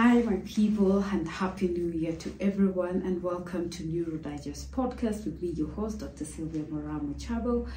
Hi, 0.00 0.22
my 0.22 0.36
people, 0.46 1.02
and 1.10 1.26
Happy 1.26 1.66
New 1.66 1.90
Year 1.90 2.12
to 2.12 2.32
everyone, 2.38 3.02
and 3.04 3.20
welcome 3.20 3.68
to 3.70 3.82
Neurodigest 3.82 4.66
podcast 4.66 5.24
with 5.24 5.42
me, 5.42 5.48
your 5.48 5.70
host, 5.70 5.98
Dr. 5.98 6.24
Sylvia 6.24 6.62
Moramo 6.62 7.20
Chabo. 7.20 7.68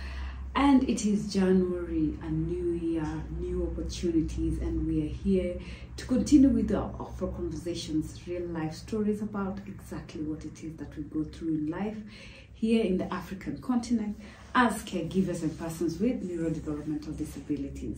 And 0.55 0.87
it 0.87 1.03
is 1.03 1.33
January, 1.33 2.15
a 2.21 2.29
new 2.29 2.73
year, 2.73 3.07
new 3.39 3.63
opportunities, 3.63 4.59
and 4.59 4.85
we 4.85 5.03
are 5.03 5.09
here 5.09 5.55
to 5.97 6.05
continue 6.05 6.49
with 6.49 6.71
our 6.75 6.93
offer 6.99 7.25
conversations, 7.25 8.19
real 8.27 8.45
life 8.49 8.75
stories 8.75 9.23
about 9.23 9.57
exactly 9.65 10.21
what 10.21 10.45
it 10.45 10.63
is 10.63 10.75
that 10.75 10.95
we 10.95 11.01
go 11.05 11.23
through 11.23 11.55
in 11.55 11.71
life 11.71 11.97
here 12.53 12.85
in 12.85 12.99
the 12.99 13.11
African 13.11 13.59
continent 13.61 14.15
as 14.53 14.83
caregivers 14.83 15.41
and 15.41 15.57
persons 15.57 15.99
with 15.99 16.21
neurodevelopmental 16.21 17.17
disabilities. 17.17 17.97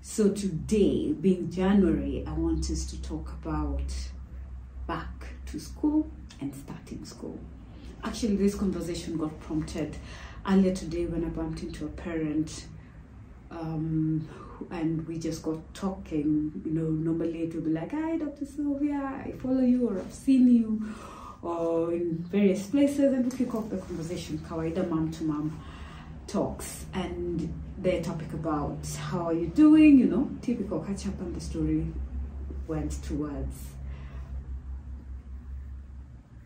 So 0.00 0.30
today, 0.30 1.12
being 1.12 1.50
January, 1.50 2.24
I 2.26 2.32
want 2.32 2.70
us 2.70 2.86
to 2.86 3.02
talk 3.02 3.32
about 3.42 3.92
back 4.86 5.26
to 5.46 5.60
school 5.60 6.10
and 6.40 6.54
starting 6.54 7.04
school. 7.04 7.38
Actually, 8.04 8.36
this 8.36 8.54
conversation 8.54 9.16
got 9.16 9.38
prompted 9.40 9.96
earlier 10.48 10.74
today 10.74 11.06
when 11.06 11.24
I 11.24 11.28
bumped 11.28 11.62
into 11.62 11.84
a 11.84 11.88
parent 11.88 12.66
um, 13.50 14.26
and 14.70 15.06
we 15.06 15.18
just 15.18 15.42
got 15.42 15.74
talking. 15.74 16.62
You 16.64 16.72
know, 16.72 16.88
normally 16.88 17.42
it 17.42 17.54
would 17.54 17.64
be 17.64 17.70
like, 17.70 17.92
Hi, 17.92 18.16
Dr. 18.16 18.46
Sylvia, 18.46 19.22
I 19.26 19.32
follow 19.32 19.60
you 19.60 19.88
or 19.88 19.98
I've 19.98 20.14
seen 20.14 20.48
you 20.48 20.94
or 21.42 21.92
in 21.92 22.18
various 22.30 22.66
places, 22.66 23.12
and 23.12 23.30
we 23.30 23.36
kick 23.36 23.54
off 23.54 23.68
the 23.70 23.76
conversation, 23.76 24.38
kawaida 24.38 24.88
mom 24.88 25.10
to 25.12 25.24
mom 25.24 25.60
talks 26.26 26.84
and 26.94 27.52
their 27.78 28.02
topic 28.02 28.32
about 28.32 28.78
how 28.96 29.26
are 29.26 29.32
you 29.32 29.46
doing, 29.46 29.98
you 29.98 30.06
know, 30.06 30.30
typical 30.42 30.80
catch 30.80 31.06
up 31.06 31.18
and 31.20 31.34
the 31.34 31.40
story 31.40 31.86
went 32.66 33.02
towards 33.02 33.56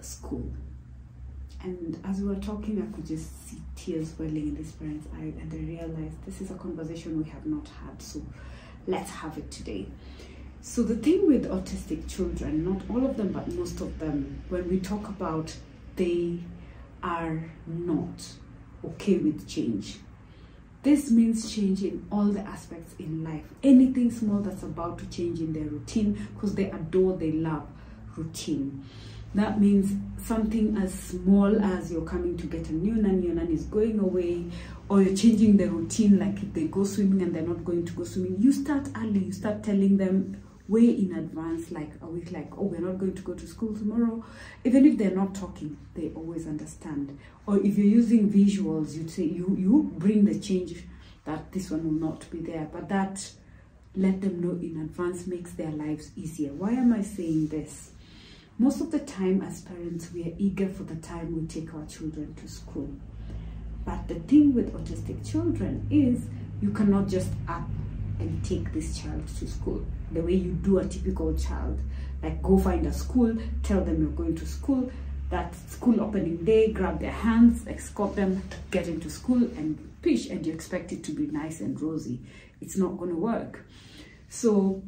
school. 0.00 0.44
And 1.62 1.98
as 2.04 2.20
we 2.20 2.28
were 2.28 2.40
talking, 2.40 2.82
I 2.82 2.94
could 2.94 3.06
just 3.06 3.48
see 3.48 3.58
tears 3.76 4.14
welling 4.18 4.48
in 4.48 4.56
this 4.56 4.72
parent's 4.72 5.06
eye, 5.14 5.32
and 5.40 5.52
I 5.52 5.56
realized 5.56 6.24
this 6.26 6.40
is 6.40 6.50
a 6.50 6.54
conversation 6.54 7.22
we 7.22 7.30
have 7.30 7.46
not 7.46 7.68
had, 7.68 8.02
so 8.02 8.20
let's 8.86 9.10
have 9.10 9.38
it 9.38 9.50
today. 9.50 9.86
So, 10.60 10.82
the 10.82 10.96
thing 10.96 11.26
with 11.26 11.48
autistic 11.48 12.08
children, 12.08 12.64
not 12.64 12.82
all 12.88 13.06
of 13.06 13.16
them, 13.16 13.32
but 13.32 13.48
most 13.52 13.80
of 13.80 13.98
them, 13.98 14.42
when 14.48 14.68
we 14.68 14.80
talk 14.80 15.08
about 15.08 15.56
they 15.96 16.38
are 17.02 17.44
not 17.66 18.24
okay 18.84 19.18
with 19.18 19.48
change. 19.48 19.96
This 20.82 21.12
means 21.12 21.54
change 21.54 21.84
in 21.84 22.04
all 22.10 22.24
the 22.24 22.40
aspects 22.40 22.94
in 22.98 23.22
life. 23.22 23.44
Anything 23.62 24.10
small 24.10 24.40
that's 24.40 24.64
about 24.64 24.98
to 24.98 25.06
change 25.06 25.38
in 25.38 25.52
their 25.52 25.64
routine 25.64 26.28
because 26.34 26.56
they 26.56 26.70
adore, 26.70 27.16
they 27.16 27.30
love 27.30 27.68
routine. 28.16 28.84
That 29.34 29.60
means 29.60 29.94
something 30.22 30.76
as 30.76 30.92
small 30.92 31.62
as 31.62 31.90
you're 31.90 32.04
coming 32.04 32.36
to 32.36 32.46
get 32.46 32.68
a 32.68 32.74
new 32.74 32.96
nanny, 32.96 33.26
your 33.26 33.36
nanny 33.36 33.54
is 33.54 33.64
going 33.64 33.98
away, 34.00 34.44
or 34.88 35.00
you're 35.00 35.16
changing 35.16 35.56
the 35.56 35.68
routine, 35.68 36.18
like 36.18 36.42
if 36.42 36.52
they 36.52 36.64
go 36.64 36.84
swimming 36.84 37.22
and 37.22 37.34
they're 37.34 37.42
not 37.42 37.64
going 37.64 37.86
to 37.86 37.92
go 37.92 38.04
swimming. 38.04 38.36
You 38.40 38.52
start 38.52 38.88
early, 38.96 39.26
you 39.26 39.32
start 39.32 39.62
telling 39.62 39.96
them 39.96 40.42
way 40.72 40.88
in 40.88 41.14
advance, 41.14 41.70
like 41.70 41.90
a 42.00 42.06
week, 42.06 42.32
like, 42.32 42.50
oh, 42.56 42.62
we're 42.62 42.80
not 42.80 42.98
going 42.98 43.14
to 43.14 43.22
go 43.22 43.34
to 43.34 43.46
school 43.46 43.74
tomorrow. 43.76 44.24
Even 44.64 44.86
if 44.86 44.96
they're 44.96 45.14
not 45.14 45.34
talking, 45.34 45.76
they 45.94 46.10
always 46.14 46.46
understand. 46.46 47.18
Or 47.46 47.58
if 47.58 47.76
you're 47.76 47.86
using 47.86 48.30
visuals, 48.30 48.94
you'd 48.94 49.10
say 49.10 49.24
you 49.24 49.54
you 49.58 49.92
bring 49.98 50.24
the 50.24 50.38
change 50.38 50.84
that 51.26 51.52
this 51.52 51.70
one 51.70 51.84
will 51.84 52.08
not 52.08 52.28
be 52.30 52.38
there. 52.38 52.68
But 52.72 52.88
that 52.88 53.32
let 53.94 54.22
them 54.22 54.40
know 54.40 54.52
in 54.52 54.80
advance 54.80 55.26
makes 55.26 55.52
their 55.52 55.70
lives 55.70 56.10
easier. 56.16 56.52
Why 56.52 56.70
am 56.70 56.94
I 56.94 57.02
saying 57.02 57.48
this? 57.48 57.90
Most 58.58 58.80
of 58.80 58.90
the 58.90 59.00
time 59.00 59.42
as 59.42 59.60
parents, 59.60 60.10
we 60.12 60.22
are 60.24 60.34
eager 60.38 60.68
for 60.68 60.84
the 60.84 60.96
time 60.96 61.34
we 61.34 61.46
take 61.46 61.74
our 61.74 61.84
children 61.84 62.34
to 62.36 62.48
school. 62.48 62.90
But 63.84 64.08
the 64.08 64.14
thing 64.14 64.54
with 64.54 64.72
autistic 64.72 65.28
children 65.30 65.86
is 65.90 66.26
you 66.62 66.70
cannot 66.70 67.08
just 67.08 67.30
up 67.48 67.68
and 68.22 68.44
take 68.44 68.72
this 68.72 69.00
child 69.00 69.26
to 69.38 69.46
school 69.46 69.84
the 70.12 70.20
way 70.20 70.34
you 70.34 70.52
do 70.52 70.78
a 70.78 70.84
typical 70.86 71.34
child. 71.36 71.78
Like 72.22 72.42
go 72.42 72.58
find 72.58 72.86
a 72.86 72.92
school, 72.92 73.36
tell 73.62 73.80
them 73.80 74.00
you're 74.00 74.10
going 74.10 74.36
to 74.36 74.46
school, 74.46 74.90
that 75.30 75.54
school 75.68 76.00
opening 76.00 76.44
day, 76.44 76.72
grab 76.72 77.00
their 77.00 77.10
hands, 77.10 77.66
escort 77.66 78.14
them 78.16 78.42
get 78.70 78.86
into 78.86 79.10
school 79.10 79.42
and 79.42 79.92
push, 80.02 80.26
and 80.28 80.46
you 80.46 80.52
expect 80.52 80.92
it 80.92 81.02
to 81.04 81.12
be 81.12 81.26
nice 81.26 81.60
and 81.60 81.80
rosy. 81.80 82.20
It's 82.60 82.76
not 82.76 82.96
going 82.98 83.10
to 83.10 83.16
work. 83.16 83.64
So 84.28 84.82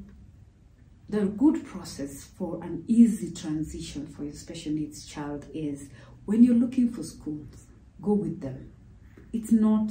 the 1.08 1.22
good 1.22 1.64
process 1.64 2.24
for 2.24 2.62
an 2.62 2.84
easy 2.86 3.32
transition 3.32 4.06
for 4.06 4.24
your 4.24 4.32
special 4.32 4.72
needs 4.72 5.06
child 5.06 5.46
is 5.52 5.88
when 6.24 6.42
you're 6.42 6.54
looking 6.54 6.90
for 6.90 7.02
schools, 7.02 7.66
go 8.00 8.12
with 8.12 8.40
them. 8.40 8.70
It's 9.32 9.50
not 9.52 9.90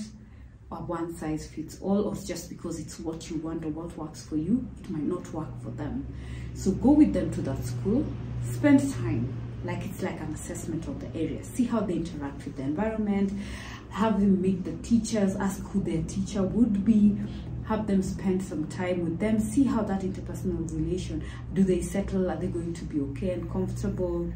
one 0.81 1.15
size 1.15 1.47
fits 1.47 1.79
all 1.81 2.07
or 2.07 2.15
just 2.15 2.49
because 2.49 2.79
it's 2.79 2.99
what 2.99 3.29
you 3.29 3.37
want 3.37 3.63
or 3.65 3.69
what 3.69 3.95
works 3.97 4.23
for 4.23 4.35
you, 4.35 4.67
it 4.81 4.89
might 4.89 5.03
not 5.03 5.31
work 5.33 5.49
for 5.61 5.69
them. 5.71 6.05
So 6.53 6.71
go 6.71 6.91
with 6.91 7.13
them 7.13 7.31
to 7.31 7.41
that 7.41 7.63
school, 7.63 8.05
spend 8.43 8.93
time, 8.93 9.33
like 9.63 9.85
it's 9.85 10.01
like 10.01 10.19
an 10.19 10.33
assessment 10.33 10.87
of 10.87 10.99
the 10.99 11.07
area, 11.19 11.43
see 11.43 11.65
how 11.65 11.79
they 11.79 11.95
interact 11.95 12.45
with 12.45 12.57
the 12.57 12.63
environment, 12.63 13.31
have 13.89 14.19
them 14.19 14.41
meet 14.41 14.63
the 14.63 14.73
teachers, 14.87 15.35
ask 15.35 15.63
who 15.67 15.81
their 15.83 16.01
teacher 16.03 16.43
would 16.43 16.83
be, 16.83 17.17
have 17.65 17.87
them 17.87 18.01
spend 18.01 18.43
some 18.43 18.67
time 18.67 19.03
with 19.03 19.19
them, 19.19 19.39
see 19.39 19.63
how 19.63 19.81
that 19.83 20.01
interpersonal 20.01 20.69
relation, 20.73 21.23
do 21.53 21.63
they 21.63 21.81
settle, 21.81 22.29
are 22.29 22.35
they 22.35 22.47
going 22.47 22.73
to 22.73 22.83
be 22.85 22.99
okay 22.99 23.31
and 23.31 23.51
comfortable? 23.51 24.31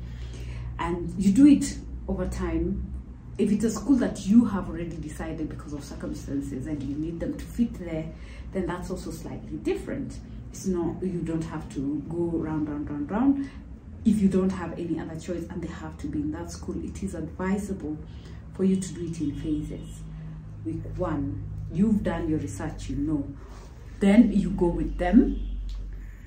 And 0.80 1.14
you 1.18 1.31
do 1.31 1.46
it 1.48 1.78
over 2.08 2.28
time 2.28 2.94
if 3.38 3.52
it's 3.52 3.64
a 3.64 3.70
school 3.70 3.96
that 3.98 4.25
you 4.25 4.46
have 4.46 4.68
already 4.68 4.98
decided 4.98 5.48
because 5.48 5.74
of 5.74 5.84
circumstances 5.84 6.66
and 6.66 6.81
you 6.81 6.96
need 6.96 7.20
them 7.20 7.38
to 7.38 7.46
fit 7.46 7.74
there, 7.80 8.12
then 8.52 8.66
that's 8.66 8.90
also 8.90 9.12
slightly 9.12 9.58
different. 9.58 10.18
It's 10.52 10.66
not, 10.66 11.03
you 11.03 11.22
don't 11.22 11.44
have 11.44 11.72
to 11.75 12.03
go 12.09 12.18
round, 12.18 12.68
round, 12.68 12.90
round, 12.90 13.12
round. 13.12 13.50
If 14.06 14.20
you 14.22 14.28
don't 14.28 14.50
have 14.50 14.74
any 14.74 15.00
other 15.00 15.20
choice 15.20 15.46
and 15.50 15.62
they 15.62 15.68
have 15.68 15.98
to 16.00 16.08
be 16.08 16.20
in 16.20 16.31
that 16.31 16.52
school, 16.52 16.84
it 16.84 17.03
is 17.03 17.14
advisable 17.14 17.98
for 18.56 18.64
you 18.64 18.78
to 18.78 18.94
do 18.94 19.06
it 19.06 19.20
in 19.22 19.36
phases. 19.36 20.00
Week 20.66 20.81
one, 20.96 21.44
you've 21.72 22.04
done 22.04 22.28
your 22.28 22.40
research, 22.40 22.90
you 22.90 22.96
know. 22.96 23.28
Then 24.00 24.31
you 24.34 24.50
go 24.52 24.68
with 24.68 24.98
them 24.98 25.59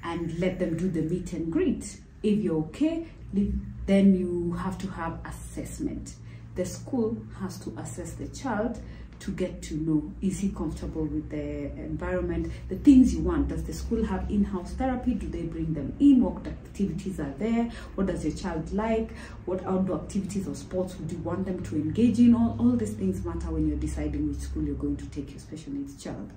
and 0.05 0.39
let 0.39 0.61
them 0.61 0.77
do 0.77 0.89
the 0.89 1.03
meet 1.03 1.33
and 1.33 1.53
greet. 1.53 2.01
If 2.23 2.39
you're 2.39 2.61
okay, 2.67 3.09
then 3.33 4.15
you 4.15 4.53
have 4.53 4.79
to 4.79 4.87
have 4.89 5.19
assessment 5.25 6.15
the 6.55 6.65
school 6.65 7.17
has 7.41 7.59
to 7.61 7.71
assess 7.79 8.13
the 8.13 8.29
child 8.29 8.81
to 9.21 9.31
get 9.33 9.61
to 9.61 9.75
know 9.75 10.11
is 10.23 10.41
he 10.41 10.49
comfortable 10.49 11.05
with 11.05 11.29
the 11.29 11.67
environment 11.77 12.51
the 12.69 12.77
things 12.77 13.15
you 13.15 13.21
want. 13.21 13.49
Does 13.49 13.63
the 13.65 13.73
school 13.73 14.05
have 14.05 14.31
in-house 14.31 14.73
therapy? 14.73 15.15
Do 15.15 15.29
they 15.29 15.43
bring 15.43 15.75
them 15.75 15.95
in? 16.01 16.23
What 16.23 16.47
activities 16.47 17.21
are 17.21 17.35
there? 17.39 17.71
What 17.95 18.07
does 18.07 18.25
your 18.25 18.35
child 18.35 18.73
like? 18.73 19.11
What 19.45 19.65
outdoor 19.67 20.01
activities 20.01 20.49
or 20.49 20.55
sports 20.55 20.97
would 20.99 21.13
you 21.13 21.19
want 21.19 21.45
them 21.45 21.63
to 21.65 21.77
engage 21.77 22.19
in? 22.19 22.35
All, 22.35 22.57
all 22.59 22.73
these 22.73 22.95
things 22.95 23.25
matter 23.25 23.51
when 23.51 23.69
you're 23.69 23.77
deciding 23.77 24.27
which 24.29 24.39
school 24.39 24.63
you're 24.63 24.75
going 24.75 24.97
to 24.97 25.07
take 25.07 25.31
your 25.31 25.41
special 25.41 25.75
needs 25.75 26.03
child 26.03 26.33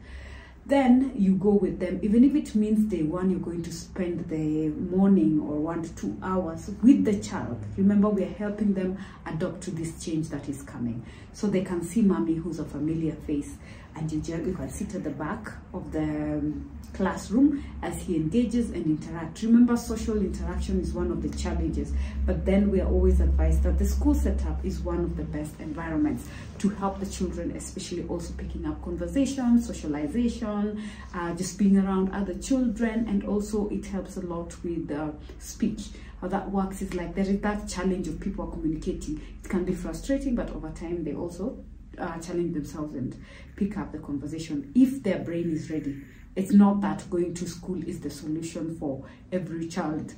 then 0.66 1.12
you 1.16 1.36
go 1.36 1.50
with 1.50 1.80
them. 1.80 2.00
Even 2.02 2.24
if 2.24 2.36
it 2.36 2.56
means 2.56 2.90
day 2.90 3.04
one 3.04 3.30
you're 3.30 3.40
going 3.40 3.64
to 3.64 3.72
spend 3.72 4.30
the 4.30 4.70
morning 4.70 5.42
or 5.42 5.58
one 5.58 5.84
to 5.84 5.94
two 5.96 6.18
hours 6.24 6.72
with 6.82 7.04
the 7.04 7.20
child. 7.20 7.62
Remember 7.78 8.10
we 8.10 8.24
are 8.24 8.34
helping 8.34 8.74
them 8.74 8.98
adopt 9.26 9.62
to 9.64 9.72
this 9.72 10.04
change 10.04 10.30
that 10.30 10.48
is 10.48 10.62
coming. 10.62 11.06
So 11.34 11.48
they 11.48 11.62
can 11.62 11.84
see 11.84 12.02
mommy 12.02 12.36
who's 12.36 12.60
a 12.60 12.66
familiar 12.66 13.14
face. 13.14 13.56
And 13.96 14.12
you, 14.12 14.22
you 14.38 14.54
can 14.54 14.70
sit 14.70 14.96
at 14.96 15.04
the 15.04 15.10
back 15.10 15.52
of 15.74 15.92
the 15.92 16.02
um, 16.02 16.72
classroom 16.94 17.64
as 17.82 18.02
he 18.02 18.16
engages 18.16 18.70
and 18.72 18.86
interacts. 18.86 19.44
Remember, 19.44 19.76
social 19.76 20.18
interaction 20.18 20.80
is 20.80 20.94
one 20.94 21.12
of 21.12 21.22
the 21.22 21.38
challenges, 21.38 21.92
but 22.26 22.46
then 22.46 22.72
we 22.72 22.82
are 22.82 22.88
always 22.88 23.20
advised 23.20 23.64
that 23.64 23.78
the 23.78 23.86
school 23.86 24.14
setup 24.14 24.64
is 24.64 24.80
one 24.80 25.00
of 25.00 25.18
the 25.18 25.24
best 25.24 25.60
environments 25.60 26.28
to 26.60 26.70
help 26.70 27.00
the 27.00 27.06
children, 27.06 27.52
especially 27.52 28.06
also 28.08 28.34
picking 28.38 28.66
up 28.66 28.82
conversation, 28.84 29.62
socialization, 29.62 30.82
uh, 31.14 31.34
just 31.36 31.58
being 31.58 31.78
around 31.78 32.14
other 32.14 32.36
children, 32.36 33.08
and 33.08 33.26
also 33.26 33.70
it 33.70 33.86
helps 33.86 34.18
a 34.18 34.22
lot 34.22 34.56
with 34.64 34.92
uh, 34.92 35.10
speech. 35.40 35.90
How 36.22 36.30
that 36.30 36.50
works 36.52 36.82
is 36.82 36.94
like 36.94 37.16
there 37.16 37.26
is 37.26 37.42
that 37.42 37.68
challenge 37.68 38.08
of 38.08 38.20
people 38.20 38.48
are 38.48 38.52
communicating. 38.52 39.20
It 39.44 39.50
can 39.50 39.66
be 39.66 39.74
frustrating, 39.74 40.36
but 40.36 40.50
over 40.52 40.70
time 40.70 41.04
they 41.04 41.14
also 41.14 41.58
uh, 41.98 42.18
challenge 42.20 42.54
themselves 42.54 42.96
and 42.96 43.16
pick 43.56 43.78
up 43.78 43.92
the 43.92 44.00
conversation 44.00 44.72
if 44.76 45.04
their 45.04 45.20
brain 45.20 45.52
is 45.52 45.70
ready 45.70 46.02
it's 46.36 46.52
not 46.52 46.82
that 46.82 47.10
going 47.10 47.34
to 47.36 47.48
school 47.48 47.82
is 47.88 48.00
the 48.00 48.10
solution 48.10 48.76
for 48.78 49.06
every 49.32 49.68
child 49.68 50.14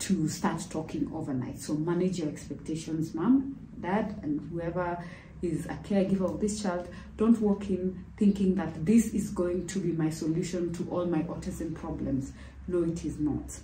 to 0.00 0.28
start 0.28 0.66
talking 0.68 1.10
overnight. 1.14 1.58
So 1.60 1.74
manage 1.74 2.18
your 2.18 2.28
expectations, 2.28 3.14
mom, 3.14 3.56
dad, 3.80 4.18
and 4.22 4.40
whoever 4.50 5.02
is 5.42 5.66
a 5.66 5.78
caregiver 5.88 6.32
of 6.34 6.40
this 6.40 6.62
child. 6.62 6.88
Don't 7.16 7.40
walk 7.40 7.70
in 7.70 8.04
thinking 8.16 8.56
that 8.56 8.84
this 8.84 9.14
is 9.14 9.30
going 9.30 9.66
to 9.68 9.78
be 9.78 9.92
my 9.92 10.10
solution 10.10 10.72
to 10.74 10.88
all 10.90 11.06
my 11.06 11.22
autism 11.22 11.74
problems. 11.74 12.32
No, 12.66 12.82
it 12.82 13.04
is 13.04 13.18
not. 13.18 13.58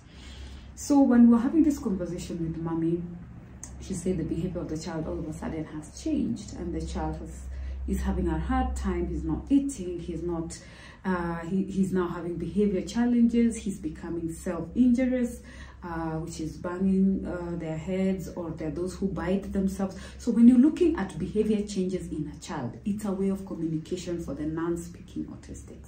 So 0.75 1.01
when 1.01 1.27
we 1.27 1.33
were 1.33 1.41
having 1.41 1.63
this 1.63 1.79
conversation 1.79 2.39
with 2.39 2.57
mommy, 2.57 3.01
she 3.81 3.93
said 3.93 4.17
the 4.17 4.23
behavior 4.23 4.61
of 4.61 4.69
the 4.69 4.77
child 4.77 5.07
all 5.07 5.19
of 5.19 5.27
a 5.27 5.33
sudden 5.33 5.65
has 5.65 6.01
changed 6.01 6.53
and 6.55 6.73
the 6.73 6.85
child 6.85 7.17
has 7.17 7.41
is 7.87 8.01
having 8.01 8.27
a 8.27 8.37
hard 8.37 8.75
time 8.75 9.07
he's 9.07 9.23
not 9.23 9.43
eating 9.49 9.99
he's 9.99 10.21
not 10.21 10.57
uh, 11.05 11.39
he, 11.39 11.63
he's 11.63 11.91
now 11.91 12.07
having 12.07 12.35
behavior 12.37 12.81
challenges. 12.81 13.55
He's 13.57 13.79
becoming 13.79 14.33
self-injurious 14.33 15.41
uh, 15.83 16.17
which 16.19 16.41
is 16.41 16.57
banging 16.57 17.25
uh, 17.25 17.57
their 17.57 17.77
heads 17.77 18.29
or 18.35 18.51
they're 18.51 18.71
those 18.71 18.95
who 18.95 19.07
bite 19.07 19.53
themselves. 19.53 19.97
So 20.17 20.31
when 20.31 20.47
you're 20.47 20.57
looking 20.57 20.97
at 20.97 21.17
behavior 21.17 21.65
changes 21.65 22.07
in 22.09 22.31
a 22.35 22.39
child 22.39 22.77
it's 22.85 23.05
a 23.05 23.11
way 23.11 23.29
of 23.29 23.45
communication 23.45 24.21
for 24.21 24.33
the 24.33 24.43
non-speaking 24.43 25.25
autistics. 25.25 25.87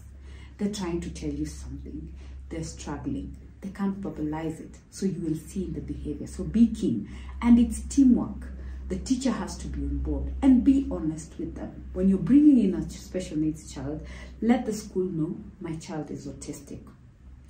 They're 0.57 0.71
trying 0.71 1.01
to 1.01 1.09
tell 1.09 1.29
you 1.29 1.45
something. 1.45 2.13
They're 2.49 2.63
struggling. 2.63 3.35
They 3.61 3.69
can't 3.69 3.99
verbalize 3.99 4.59
it. 4.59 4.77
So 4.91 5.05
you 5.05 5.21
will 5.21 5.35
see 5.35 5.65
in 5.65 5.73
the 5.73 5.81
behavior. 5.81 6.27
So 6.27 6.43
be 6.43 6.67
keen. 6.67 7.09
And 7.41 7.59
it's 7.59 7.81
teamwork 7.81 8.47
the 8.91 8.99
teacher 8.99 9.31
has 9.31 9.57
to 9.57 9.67
be 9.67 9.79
on 9.79 9.97
board 9.99 10.33
and 10.41 10.65
be 10.65 10.85
honest 10.91 11.33
with 11.39 11.55
them 11.55 11.85
when 11.93 12.09
you're 12.09 12.17
bringing 12.17 12.59
in 12.59 12.75
a 12.75 12.89
special 12.89 13.37
needs 13.37 13.73
child 13.73 14.05
let 14.41 14.65
the 14.65 14.73
school 14.73 15.05
know 15.05 15.33
my 15.61 15.73
child 15.77 16.11
is 16.11 16.27
autistic 16.27 16.81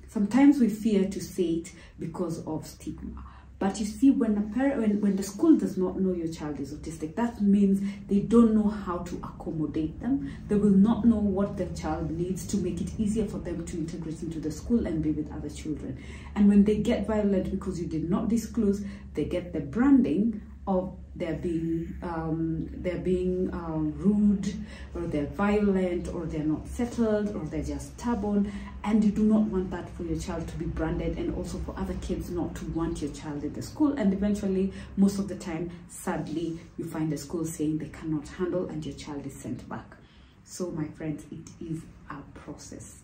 sometimes 0.08 0.60
we 0.60 0.68
fear 0.68 1.08
to 1.08 1.20
say 1.20 1.54
it 1.54 1.72
because 1.98 2.46
of 2.46 2.64
stigma 2.64 3.24
but 3.62 3.78
you 3.78 3.86
see, 3.86 4.10
when 4.10 4.36
a 4.36 4.54
parent, 4.56 4.80
when, 4.80 5.00
when 5.00 5.14
the 5.14 5.22
school 5.22 5.56
does 5.56 5.76
not 5.76 6.00
know 6.00 6.12
your 6.12 6.26
child 6.26 6.58
is 6.58 6.74
autistic, 6.74 7.14
that 7.14 7.40
means 7.40 7.80
they 8.08 8.18
don't 8.18 8.56
know 8.56 8.66
how 8.68 8.98
to 8.98 9.14
accommodate 9.18 10.00
them. 10.00 10.32
They 10.48 10.56
will 10.56 10.70
not 10.70 11.04
know 11.04 11.20
what 11.20 11.56
the 11.56 11.66
child 11.66 12.10
needs 12.10 12.44
to 12.48 12.56
make 12.56 12.80
it 12.80 12.90
easier 12.98 13.24
for 13.24 13.38
them 13.38 13.64
to 13.66 13.76
integrate 13.76 14.20
into 14.20 14.40
the 14.40 14.50
school 14.50 14.84
and 14.84 15.00
be 15.00 15.12
with 15.12 15.32
other 15.32 15.48
children. 15.48 15.96
And 16.34 16.48
when 16.48 16.64
they 16.64 16.78
get 16.78 17.06
violent 17.06 17.52
because 17.52 17.80
you 17.80 17.86
did 17.86 18.10
not 18.10 18.28
disclose, 18.28 18.84
they 19.14 19.26
get 19.26 19.52
the 19.52 19.60
branding 19.60 20.42
of 20.66 20.96
they're 21.14 21.34
being 21.34 21.94
um, 22.02 22.68
they're 22.72 22.98
being 22.98 23.52
uh, 23.52 23.76
rude 23.76 24.54
or 24.94 25.02
they're 25.02 25.26
violent 25.26 26.08
or 26.08 26.24
they're 26.24 26.44
not 26.44 26.66
settled 26.66 27.34
or 27.34 27.44
they're 27.46 27.62
just 27.62 27.98
stubborn. 27.98 28.50
And 28.84 29.04
you 29.04 29.10
do 29.10 29.22
not 29.22 29.42
want 29.42 29.70
that 29.70 29.88
for 29.90 30.04
your 30.04 30.18
child 30.18 30.48
to 30.48 30.56
be 30.56 30.64
branded 30.64 31.18
and 31.18 31.34
also 31.36 31.58
for 31.58 31.78
other 31.78 31.94
kids 32.00 32.30
not 32.30 32.54
to 32.56 32.64
want 32.66 33.02
your 33.02 33.12
child 33.12 33.44
in 33.44 33.52
the 33.52 33.62
school. 33.62 33.92
And 33.92 34.12
eventually 34.14 34.72
most 34.96 35.18
of 35.18 35.28
the 35.28 35.36
time 35.36 35.70
sadly 35.88 36.58
you 36.78 36.84
find 36.86 37.12
the 37.12 37.18
school 37.18 37.44
saying 37.44 37.78
they 37.78 37.88
cannot 37.88 38.26
handle 38.28 38.68
and 38.68 38.84
your 38.84 38.94
child 38.94 39.26
is 39.26 39.34
sent 39.34 39.68
back. 39.68 39.96
So 40.44 40.70
my 40.70 40.86
friends 40.86 41.24
it 41.30 41.50
is 41.60 41.82
a 42.10 42.16
process. 42.38 43.00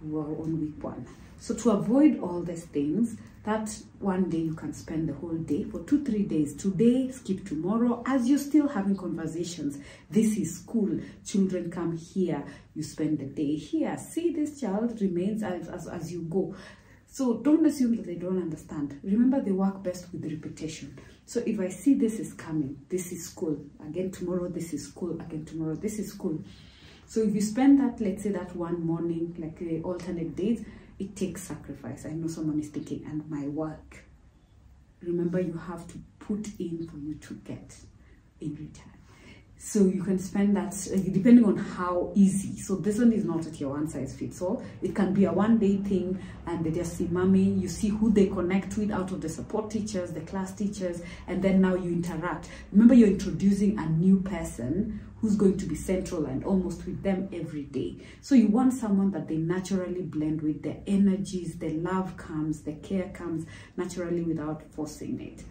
We're 0.00 0.22
on 0.22 0.60
week 0.60 0.82
one. 0.82 1.06
So 1.38 1.54
to 1.54 1.70
avoid 1.70 2.20
all 2.20 2.42
these 2.42 2.64
things 2.64 3.16
that 3.44 3.74
one 4.00 4.28
day 4.28 4.38
you 4.38 4.54
can 4.54 4.72
spend 4.74 5.08
the 5.08 5.14
whole 5.14 5.36
day 5.36 5.64
for 5.64 5.80
two 5.84 6.04
three 6.04 6.24
days. 6.24 6.54
Today 6.54 7.10
skip 7.10 7.46
tomorrow. 7.46 8.02
As 8.06 8.28
you're 8.28 8.38
still 8.38 8.68
having 8.68 8.96
conversations 8.96 9.78
this 10.10 10.36
is 10.36 10.58
school. 10.58 11.00
Children 11.24 11.70
come 11.70 11.96
here. 11.96 12.44
You 12.74 12.82
spend 12.82 13.18
the 13.18 13.24
day 13.24 13.56
here. 13.56 13.96
See 13.96 14.32
this 14.32 14.60
child 14.60 15.00
remains 15.00 15.42
as, 15.42 15.68
as, 15.68 15.88
as 15.88 16.12
you 16.12 16.22
go. 16.22 16.54
So 17.06 17.38
don't 17.38 17.64
assume 17.66 17.96
that 17.96 18.06
they 18.06 18.14
don't 18.14 18.40
understand. 18.40 19.00
Remember 19.02 19.40
they 19.40 19.52
work 19.52 19.82
best 19.82 20.12
with 20.12 20.24
repetition. 20.30 20.96
So 21.24 21.42
if 21.46 21.58
i 21.60 21.68
see 21.68 21.94
this 21.94 22.20
is 22.20 22.34
coming 22.34 22.76
this 22.90 23.10
is 23.10 23.26
school. 23.26 23.58
Again 23.88 24.10
tomorrow 24.10 24.48
this 24.48 24.74
is 24.74 24.86
school. 24.88 25.18
Again 25.18 25.46
tomorrow 25.46 25.76
this 25.76 25.98
is 25.98 26.12
school. 26.12 26.38
So 27.06 27.22
if 27.22 27.34
you 27.34 27.40
spend 27.40 27.80
that 27.80 28.00
let's 28.02 28.22
say 28.22 28.30
that 28.32 28.54
one 28.54 28.86
morning 28.86 29.34
like 29.38 29.60
uh, 29.62 29.86
alternate 29.88 30.36
days 30.36 30.62
it 31.00 31.16
takes 31.16 31.42
sacrifice. 31.42 32.06
I 32.06 32.10
know 32.10 32.28
someone 32.28 32.60
is 32.60 32.68
thinking, 32.68 33.04
and 33.06 33.28
my 33.28 33.48
work. 33.48 34.04
Remember, 35.02 35.40
you 35.40 35.54
have 35.54 35.88
to 35.88 35.98
put 36.18 36.46
in 36.58 36.86
for 36.86 36.98
you 36.98 37.14
to 37.14 37.34
get 37.34 37.74
in 38.40 38.54
return. 38.54 38.92
So 39.62 39.84
you 39.84 40.02
can 40.02 40.18
spend 40.18 40.56
that 40.56 40.72
uh, 40.90 40.96
depending 41.12 41.44
on 41.44 41.56
how 41.58 42.12
easy. 42.14 42.58
So 42.58 42.76
this 42.76 42.98
one 42.98 43.12
is 43.12 43.26
not 43.26 43.46
at 43.46 43.60
your 43.60 43.70
one 43.70 43.88
size 43.88 44.14
fits 44.14 44.40
all. 44.40 44.62
It 44.80 44.94
can 44.94 45.12
be 45.12 45.26
a 45.26 45.32
one 45.32 45.58
day 45.58 45.76
thing 45.76 46.18
and 46.46 46.64
they 46.64 46.70
just 46.70 46.96
see 46.96 47.08
mommy, 47.08 47.42
you 47.42 47.68
see 47.68 47.88
who 47.88 48.10
they 48.10 48.28
connect 48.28 48.78
with 48.78 48.90
out 48.90 49.12
of 49.12 49.20
the 49.20 49.28
support 49.28 49.70
teachers, 49.70 50.12
the 50.12 50.22
class 50.22 50.52
teachers, 50.52 51.02
and 51.26 51.42
then 51.42 51.60
now 51.60 51.74
you 51.74 51.92
interact. 51.92 52.48
Remember 52.72 52.94
you're 52.94 53.08
introducing 53.08 53.78
a 53.78 53.86
new 53.86 54.20
person 54.20 54.98
who's 55.20 55.36
going 55.36 55.56
to 55.58 55.66
be 55.66 55.74
central 55.74 56.26
and 56.26 56.44
almost 56.44 56.86
with 56.86 57.02
them 57.02 57.28
every 57.32 57.62
day. 57.62 57.96
So 58.20 58.34
you 58.34 58.48
want 58.48 58.72
someone 58.72 59.10
that 59.10 59.28
they 59.28 59.36
naturally 59.36 60.02
blend 60.02 60.42
with, 60.42 60.62
the 60.62 60.76
energies, 60.86 61.58
the 61.58 61.70
love 61.70 62.16
comes, 62.16 62.62
the 62.62 62.72
care 62.72 63.10
comes 63.10 63.46
naturally 63.76 64.22
without 64.22 64.62
forcing 64.72 65.20
it. 65.20 65.44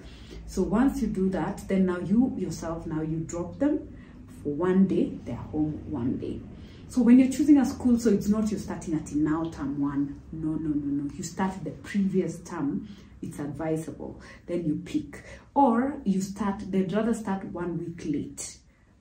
So 0.48 0.64
once 0.64 1.02
you 1.02 1.08
do 1.08 1.30
that, 1.30 1.68
then 1.68 1.86
now 1.86 2.00
you 2.00 2.34
yourself, 2.38 2.88
now 2.88 3.02
you 3.02 3.20
drop 3.20 3.60
them 3.60 3.96
for 4.44 4.54
one 4.54 4.88
day, 4.88 5.18
they're 5.26 5.36
home 5.36 5.84
one 5.92 6.18
day. 6.18 6.40
So 6.88 7.02
when 7.04 7.20
you're 7.20 7.30
choosing 7.30 7.58
a 7.58 7.66
school, 7.66 8.00
so 8.00 8.10
it's 8.10 8.30
not 8.30 8.50
you're 8.50 8.60
starting 8.60 8.96
at 8.96 9.12
now 9.14 9.52
term 9.52 9.80
one. 9.80 10.22
No, 10.32 10.54
no, 10.54 10.70
no, 10.70 11.04
no. 11.04 11.14
You 11.14 11.24
start 11.24 11.64
the 11.64 11.70
previous 11.70 12.40
term. 12.40 12.88
It's 13.22 13.38
advisable. 13.38 14.20
Then 14.48 14.66
you 14.66 14.82
pick. 14.84 15.24
Or 15.54 15.98
you 16.04 16.22
start, 16.22 16.72
they'd 16.72 16.92
rather 16.92 17.14
start 17.14 17.44
one 17.46 17.78
week 17.78 18.06
late. 18.06 18.59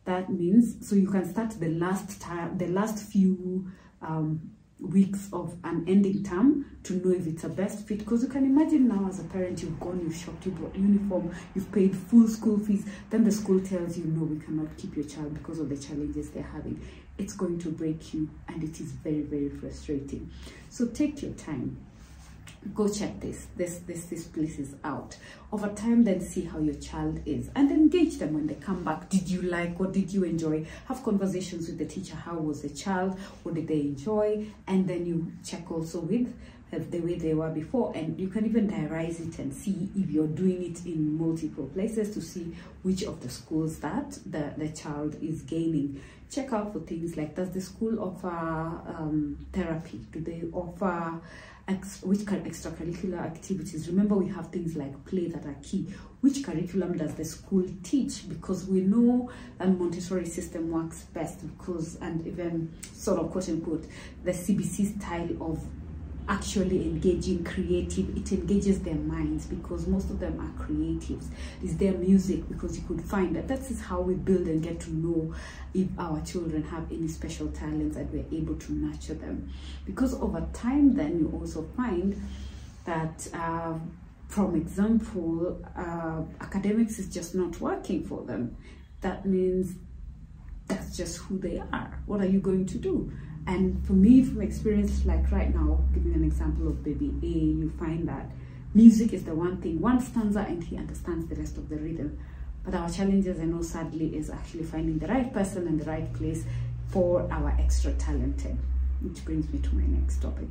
That 0.09 0.31
means, 0.31 0.89
so 0.89 0.97
you 0.97 1.07
can 1.07 1.31
start 1.31 1.51
the 1.61 1.69
last 1.69 2.19
time, 2.19 2.57
the 2.57 2.69
last 2.69 2.99
few 3.13 3.71
um, 4.01 4.41
weeks 4.81 5.29
of 5.35 5.55
an 5.65 5.85
ending 5.87 6.25
term 6.25 6.65
to 6.85 6.95
know 6.95 7.11
if 7.13 7.27
it's 7.27 7.45
a 7.45 7.49
best 7.51 7.87
fit. 7.87 7.99
Because 7.99 8.23
you 8.23 8.31
can 8.31 8.47
imagine 8.47 8.89
now 8.89 9.07
as 9.07 9.21
a 9.21 9.25
parent 9.25 9.61
you've 9.61 9.79
gone 9.79 10.01
you've 10.03 10.17
shopped 10.17 10.47
you 10.47 10.53
bought 10.53 10.75
uniform 10.75 11.31
you've 11.55 11.71
paid 11.73 11.95
full 11.95 12.27
school 12.27 12.59
fees 12.59 12.87
then 13.11 13.23
the 13.23 13.31
school 13.31 13.61
tells 13.61 13.99
you 13.99 14.05
no 14.05 14.25
we 14.25 14.39
cannot 14.43 14.75
keep 14.79 14.97
your 14.97 15.05
child 15.05 15.35
because 15.35 15.59
of 15.59 15.69
the 15.69 15.77
challenges 15.77 16.31
they're 16.31 16.43
having. 16.43 16.81
It's 17.19 17.35
going 17.35 17.59
to 17.59 17.69
break 17.71 18.15
you 18.15 18.31
and 18.49 18.65
it 18.65 18.81
is 18.81 18.93
very 18.93 19.21
very 19.21 19.51
frustrating. 19.51 20.31
So 20.71 20.87
take 20.87 21.21
your 21.21 21.33
time 21.33 21.77
go 22.75 22.89
check 22.89 23.21
this 23.21 23.47
this 23.57 23.79
this 23.87 24.05
this 24.05 24.25
place 24.25 24.59
is 24.59 24.75
out. 24.85 25.17
Over 25.53 25.69
time 25.69 26.05
then 26.05 26.21
see 26.21 26.45
how 26.45 26.59
your 26.59 26.75
child 26.75 27.21
is 27.27 27.51
and 27.55 27.71
engage 27.71 28.19
them 28.19 28.35
when 28.35 28.47
they 28.47 28.55
come 28.55 28.85
back. 28.85 29.09
Did 29.09 29.29
you 29.29 29.43
like 29.43 29.79
what 29.79 29.93
did 29.93 30.13
you 30.13 30.25
enjoy? 30.25 30.67
Have 30.87 31.03
conversations 31.03 31.69
with 31.69 31.79
the 31.79 31.87
teacher. 31.87 32.17
How 32.17 32.35
was 32.35 32.63
the 32.63 32.71
child? 32.71 33.19
What 33.43 33.55
did 33.55 33.69
they 33.69 33.81
enjoy? 33.81 34.47
And 34.67 34.89
then 34.89 35.07
you 35.07 35.33
check 35.45 35.71
also 35.71 36.01
with 36.01 36.33
the 36.71 37.01
way 37.01 37.15
they 37.15 37.35
were 37.35 37.51
before. 37.51 37.93
And 37.95 38.19
you 38.19 38.29
can 38.29 38.45
even 38.45 38.69
diarize 38.69 39.21
it 39.27 39.39
and 39.39 39.53
see 39.53 39.89
if 39.97 40.11
you're 40.11 40.27
doing 40.27 40.63
it 40.63 40.85
in 40.87 41.17
multiple 41.19 41.67
places 41.67 42.13
to 42.15 42.21
see 42.21 42.55
which 42.83 43.03
of 43.03 43.21
the 43.21 43.29
schools 43.29 43.79
that 43.79 44.19
the, 44.27 44.53
the 44.57 44.69
child 44.69 45.17
is 45.23 45.43
gaining. 45.43 46.01
Check 46.31 46.53
out 46.53 46.73
for 46.73 46.81
things 46.81 47.17
like 47.17 47.35
does 47.35 47.51
the 47.51 47.61
school 47.61 48.01
offer 48.03 48.29
um, 48.29 49.47
therapy? 49.53 50.01
Do 50.13 50.21
they 50.21 50.43
offer 50.53 51.21
which 52.03 52.21
extracurricular 52.45 53.21
activities. 53.21 53.89
Remember 53.89 54.15
we 54.15 54.29
have 54.29 54.47
things 54.49 54.75
like 54.75 55.05
play 55.05 55.29
that 55.29 55.45
are 55.45 55.57
key. 55.63 55.87
Which 56.21 56.43
curriculum 56.43 56.97
does 56.97 57.15
the 57.15 57.25
school 57.25 57.65
teach? 57.83 58.29
Because 58.29 58.67
we 58.67 58.81
know 58.81 59.31
that 59.59 59.69
montessori 59.79 60.27
system 60.27 60.71
works 60.71 61.03
best 61.13 61.47
because 61.47 61.97
and 61.97 62.27
even 62.27 62.73
sort 62.95 63.21
of 63.21 63.31
quote 63.31 63.49
unquote 63.49 63.85
the 64.25 64.33
cbc 64.33 64.99
style 64.99 65.31
of 65.41 65.63
actually 66.29 66.83
engaging 66.83 67.43
creative 67.43 68.15
it 68.17 68.31
engages 68.33 68.81
their 68.81 68.95
minds 68.95 69.47
because 69.47 69.87
most 69.87 70.11
of 70.11 70.21
them 70.21 70.39
are 70.39 70.63
creatives. 70.65 71.27
Is 71.63 71.77
their 71.79 71.95
music 71.95 72.49
because 72.49 72.77
you 72.79 72.85
could 72.87 73.03
find 73.03 73.35
that. 73.37 73.49
That 73.49 73.61
is 73.71 73.81
how 73.81 74.01
we 74.01 74.15
build 74.15 74.47
and 74.47 74.63
get 74.63 74.79
to 74.81 74.93
know 74.93 75.35
if 75.73 75.89
our 75.99 76.21
children 76.21 76.63
have 76.65 76.91
any 76.93 77.09
special 77.09 77.49
talents 77.49 77.97
and 77.97 78.13
we're 78.13 78.39
able 78.39 78.57
to 78.57 78.73
nurture 78.73 79.15
them. 79.15 79.51
Because 79.87 80.15
over 80.15 80.47
time 80.53 80.95
then 80.95 81.19
you 81.19 81.31
also 81.33 81.67
find 81.77 82.21
that 82.85 83.29
uh, 83.33 83.75
from 84.29 84.55
example 84.55 85.65
uh, 85.77 86.23
academics 86.43 86.99
is 86.99 87.09
just 87.09 87.35
not 87.35 87.59
working 87.61 88.05
for 88.05 88.25
them. 88.25 88.57
That 89.01 89.25
means 89.25 89.75
that's 90.67 90.95
just 90.97 91.17
who 91.19 91.39
they 91.39 91.59
are. 91.73 91.99
What 92.05 92.21
are 92.21 92.27
you 92.27 92.41
going 92.41 92.67
to 92.67 92.79
do 92.79 93.11
and 93.49 93.83
for 93.87 93.95
me, 93.95 94.23
from 94.23 94.43
experience, 94.43 95.07
like 95.07 95.33
right 95.33 95.53
now, 95.55 95.81
giving 95.95 96.13
an 96.13 96.23
example 96.23 96.69
of 96.69 96.85
baby 96.85 97.15
A, 97.23 97.27
you 97.27 97.73
find 97.79 98.07
that 98.07 98.31
music 98.75 99.15
is 99.15 99.25
the 99.25 99.35
one 99.35 99.57
thing. 99.57 99.81
One 99.81 100.03
stanza 100.03 100.41
and 100.41 100.63
he 100.63 100.77
understands 100.77 101.27
the 101.29 101.35
rest 101.35 101.57
of 101.57 101.71
the 101.71 101.77
rhythm. 101.77 102.19
But 102.63 102.75
our 102.75 102.91
challenges, 102.91 103.41
I 103.41 103.45
know 103.45 103.63
sadly, 103.63 104.15
is 104.15 104.29
actually 104.29 104.65
finding 104.65 104.99
the 104.99 105.07
right 105.07 105.33
person 105.33 105.67
and 105.67 105.81
the 105.81 105.87
right 105.87 106.13
place 106.13 106.45
for 106.89 107.27
our 107.33 107.57
extra 107.59 107.95
talented. 107.95 108.59
Which 109.01 109.25
brings 109.25 109.51
me 109.51 109.61
to 109.61 109.75
my 109.75 109.87
next 109.99 110.21
topic. 110.21 110.51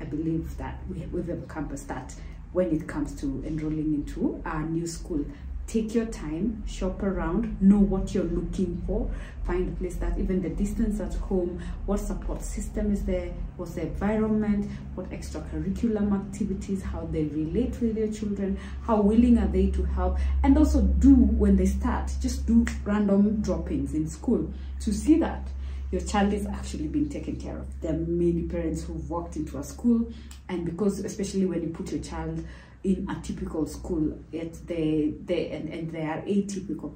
I 0.00 0.04
believe 0.04 0.56
that 0.56 0.80
we, 0.90 1.06
we've 1.12 1.48
campus 1.48 1.84
that 1.84 2.12
when 2.50 2.72
it 2.72 2.88
comes 2.88 3.14
to 3.20 3.44
enrolling 3.46 3.94
into 3.94 4.42
our 4.44 4.62
new 4.62 4.88
school, 4.88 5.24
take 5.72 5.94
your 5.94 6.04
time, 6.06 6.62
shop 6.66 7.02
around, 7.02 7.56
know 7.62 7.78
what 7.78 8.12
you're 8.12 8.24
looking 8.24 8.82
for, 8.86 9.10
find 9.46 9.72
a 9.72 9.76
place 9.76 9.96
that 9.96 10.18
even 10.18 10.42
the 10.42 10.50
distance 10.50 11.00
at 11.00 11.14
home, 11.14 11.58
what 11.86 11.98
support 11.98 12.42
system 12.42 12.92
is 12.92 13.06
there, 13.06 13.32
what's 13.56 13.72
the 13.72 13.80
environment, 13.80 14.70
what 14.94 15.08
extracurricular 15.08 16.12
activities, 16.12 16.82
how 16.82 17.08
they 17.10 17.24
relate 17.24 17.80
with 17.80 17.96
your 17.96 18.12
children, 18.12 18.58
how 18.82 19.00
willing 19.00 19.38
are 19.38 19.48
they 19.48 19.68
to 19.70 19.82
help, 19.82 20.18
and 20.42 20.58
also 20.58 20.82
do 20.82 21.14
when 21.14 21.56
they 21.56 21.64
start, 21.64 22.12
just 22.20 22.46
do 22.46 22.66
random 22.84 23.40
drop-ins 23.40 23.94
in 23.94 24.06
school 24.06 24.52
to 24.78 24.92
see 24.92 25.18
that 25.18 25.48
your 25.90 26.02
child 26.02 26.34
is 26.34 26.44
actually 26.46 26.86
being 26.86 27.08
taken 27.08 27.36
care 27.36 27.56
of. 27.56 27.80
There 27.80 27.94
are 27.94 27.96
many 27.96 28.42
parents 28.42 28.82
who've 28.82 29.08
walked 29.08 29.36
into 29.36 29.58
a 29.58 29.64
school 29.64 30.10
and 30.50 30.66
because 30.66 30.98
especially 31.00 31.46
when 31.46 31.62
you 31.62 31.68
put 31.68 31.92
your 31.92 32.02
child 32.02 32.44
in 32.84 33.08
a 33.08 33.20
typical 33.22 33.66
school, 33.66 34.18
yet 34.30 34.54
they, 34.66 35.14
they 35.24 35.50
and, 35.50 35.68
and 35.68 35.92
they 35.92 36.02
are 36.02 36.22
atypical. 36.22 36.94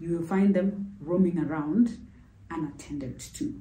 You 0.00 0.18
will 0.18 0.26
find 0.26 0.54
them 0.54 0.96
roaming 1.00 1.38
around 1.38 1.98
unattended 2.50 3.18
to 3.34 3.60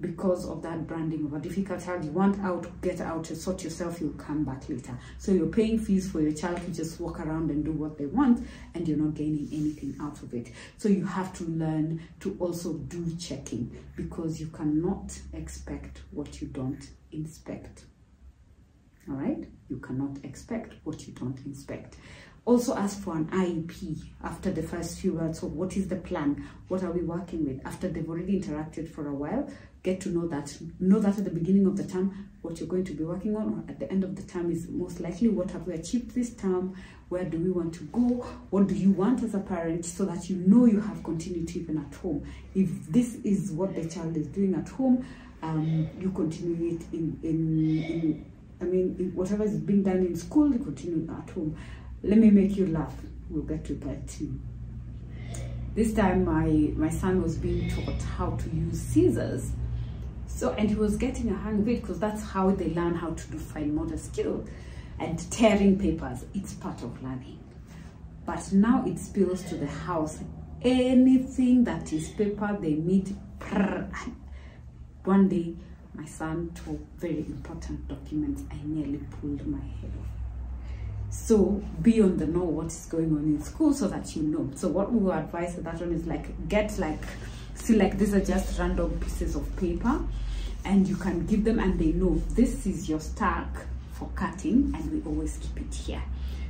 because 0.00 0.48
of 0.48 0.62
that 0.62 0.86
branding 0.86 1.24
of 1.24 1.34
a 1.34 1.40
difficult 1.40 1.84
child. 1.84 2.04
You 2.04 2.12
want 2.12 2.38
out, 2.40 2.80
get 2.80 3.00
out, 3.00 3.26
sort 3.26 3.64
yourself, 3.64 4.00
you'll 4.00 4.12
come 4.12 4.44
back 4.44 4.68
later. 4.68 4.96
So 5.18 5.32
you're 5.32 5.46
paying 5.46 5.78
fees 5.78 6.10
for 6.10 6.20
your 6.20 6.32
child 6.32 6.60
to 6.64 6.72
just 6.72 7.00
walk 7.00 7.20
around 7.20 7.50
and 7.50 7.64
do 7.64 7.72
what 7.72 7.98
they 7.98 8.06
want, 8.06 8.46
and 8.74 8.86
you're 8.86 8.96
not 8.96 9.14
gaining 9.14 9.48
anything 9.52 9.96
out 10.00 10.22
of 10.22 10.32
it. 10.34 10.52
So 10.76 10.88
you 10.88 11.04
have 11.04 11.32
to 11.38 11.44
learn 11.44 12.00
to 12.20 12.36
also 12.38 12.74
do 12.74 13.16
checking 13.16 13.76
because 13.96 14.40
you 14.40 14.46
cannot 14.46 15.18
expect 15.32 16.02
what 16.12 16.40
you 16.40 16.48
don't 16.48 16.88
inspect 17.10 17.84
all 19.10 19.16
right 19.16 19.48
you 19.68 19.78
cannot 19.78 20.16
expect 20.24 20.74
what 20.84 21.06
you 21.06 21.12
don't 21.14 21.38
inspect 21.44 21.96
also 22.44 22.74
ask 22.76 23.02
for 23.02 23.14
an 23.14 23.26
IEP 23.26 24.02
after 24.24 24.50
the 24.50 24.62
first 24.62 25.00
few 25.00 25.12
words. 25.12 25.42
of 25.42 25.52
what 25.52 25.76
is 25.76 25.86
the 25.88 25.96
plan? 25.96 26.48
What 26.68 26.82
are 26.82 26.90
we 26.90 27.02
working 27.02 27.44
with? 27.44 27.60
After 27.66 27.88
they've 27.88 28.08
already 28.08 28.40
interacted 28.40 28.88
for 28.88 29.06
a 29.06 29.12
while 29.12 29.50
get 29.82 30.00
to 30.00 30.08
know 30.08 30.26
that 30.26 30.56
know 30.80 30.98
that 30.98 31.18
at 31.18 31.24
the 31.24 31.30
beginning 31.30 31.66
of 31.66 31.76
the 31.76 31.84
term 31.84 32.28
what 32.42 32.58
you're 32.58 32.68
going 32.68 32.84
to 32.84 32.92
be 32.92 33.04
working 33.04 33.36
on 33.36 33.48
or 33.54 33.70
at 33.70 33.78
the 33.78 33.90
end 33.90 34.04
of 34.04 34.16
the 34.16 34.22
term 34.22 34.50
is 34.50 34.68
most 34.68 35.00
likely 35.00 35.28
what 35.28 35.50
have 35.50 35.66
we 35.66 35.74
achieved 35.74 36.10
this 36.14 36.34
term 36.34 36.74
where 37.08 37.24
do 37.24 37.38
we 37.38 37.50
want 37.50 37.72
to 37.72 37.84
go 37.84 38.26
what 38.50 38.66
do 38.66 38.74
you 38.74 38.90
want 38.90 39.22
as 39.22 39.34
a 39.34 39.38
parent 39.38 39.84
so 39.84 40.04
that 40.04 40.28
you 40.28 40.36
know 40.36 40.64
you 40.66 40.80
have 40.80 41.02
continuity 41.02 41.60
even 41.60 41.78
at 41.78 41.94
home. 41.94 42.22
If 42.54 42.68
this 42.88 43.16
is 43.24 43.50
what 43.52 43.74
the 43.74 43.88
child 43.88 44.16
is 44.16 44.26
doing 44.28 44.54
at 44.54 44.68
home 44.68 45.06
um, 45.42 45.88
you 46.00 46.10
continue 46.10 46.74
it 46.74 46.82
in, 46.92 47.18
in, 47.22 47.84
in 47.84 48.26
I 48.60 48.64
mean, 48.64 49.12
whatever 49.14 49.44
is 49.44 49.56
being 49.56 49.82
done 49.82 49.98
in 49.98 50.16
school, 50.16 50.50
continue 50.50 51.08
at 51.16 51.30
home. 51.30 51.56
Let 52.02 52.18
me 52.18 52.30
make 52.30 52.56
you 52.56 52.66
laugh. 52.66 52.94
We'll 53.30 53.42
get 53.42 53.64
to 53.66 53.74
that 53.74 54.08
too. 54.08 54.40
This 55.74 55.92
time, 55.94 56.24
my, 56.24 56.72
my 56.76 56.88
son 56.88 57.22
was 57.22 57.36
being 57.36 57.70
taught 57.70 58.02
how 58.02 58.30
to 58.30 58.50
use 58.50 58.80
scissors. 58.80 59.52
So, 60.26 60.52
and 60.52 60.68
he 60.68 60.74
was 60.74 60.96
getting 60.96 61.30
a 61.30 61.36
hang 61.36 61.60
of 61.60 61.68
it 61.68 61.82
because 61.82 61.98
that's 61.98 62.22
how 62.22 62.50
they 62.50 62.70
learn 62.70 62.94
how 62.94 63.10
to 63.10 63.30
do 63.30 63.38
fine 63.38 63.74
motor 63.74 63.96
skill. 63.98 64.44
And 64.98 65.18
tearing 65.30 65.78
papers, 65.78 66.24
it's 66.34 66.54
part 66.54 66.82
of 66.82 67.00
learning. 67.02 67.38
But 68.26 68.52
now 68.52 68.84
it 68.86 68.98
spills 68.98 69.42
to 69.44 69.54
the 69.54 69.66
house. 69.66 70.18
Anything 70.62 71.64
that 71.64 71.92
is 71.92 72.08
paper, 72.10 72.56
they 72.60 72.74
meet. 72.74 73.12
One 75.04 75.28
day, 75.28 75.54
my 75.98 76.06
son 76.06 76.52
took 76.54 76.78
very 76.98 77.18
important 77.26 77.88
documents, 77.88 78.42
I 78.52 78.56
nearly 78.64 79.00
pulled 79.20 79.44
my 79.46 79.58
head 79.58 79.90
off. 80.00 80.06
So 81.10 81.62
be 81.82 82.00
on 82.00 82.18
the 82.18 82.26
know 82.26 82.44
what 82.44 82.66
is 82.66 82.86
going 82.86 83.10
on 83.16 83.24
in 83.24 83.42
school 83.42 83.72
so 83.74 83.88
that 83.88 84.14
you 84.14 84.22
know. 84.22 84.48
So 84.54 84.68
what 84.68 84.92
we 84.92 85.00
will 85.00 85.12
advise 85.12 85.56
that 85.56 85.80
one 85.80 85.92
is 85.92 86.06
like 86.06 86.48
get 86.48 86.78
like 86.78 87.02
see 87.54 87.74
like 87.74 87.98
these 87.98 88.14
are 88.14 88.24
just 88.24 88.58
random 88.58 88.98
pieces 89.00 89.34
of 89.34 89.56
paper 89.56 90.00
and 90.64 90.86
you 90.86 90.96
can 90.96 91.26
give 91.26 91.44
them 91.44 91.58
and 91.58 91.78
they 91.78 91.92
know 91.92 92.22
this 92.30 92.66
is 92.66 92.88
your 92.88 93.00
stack 93.00 93.48
for 93.92 94.08
cutting 94.14 94.72
and 94.76 94.92
we 94.92 95.10
always 95.10 95.38
keep 95.38 95.66
it 95.66 95.74
here. 95.74 96.02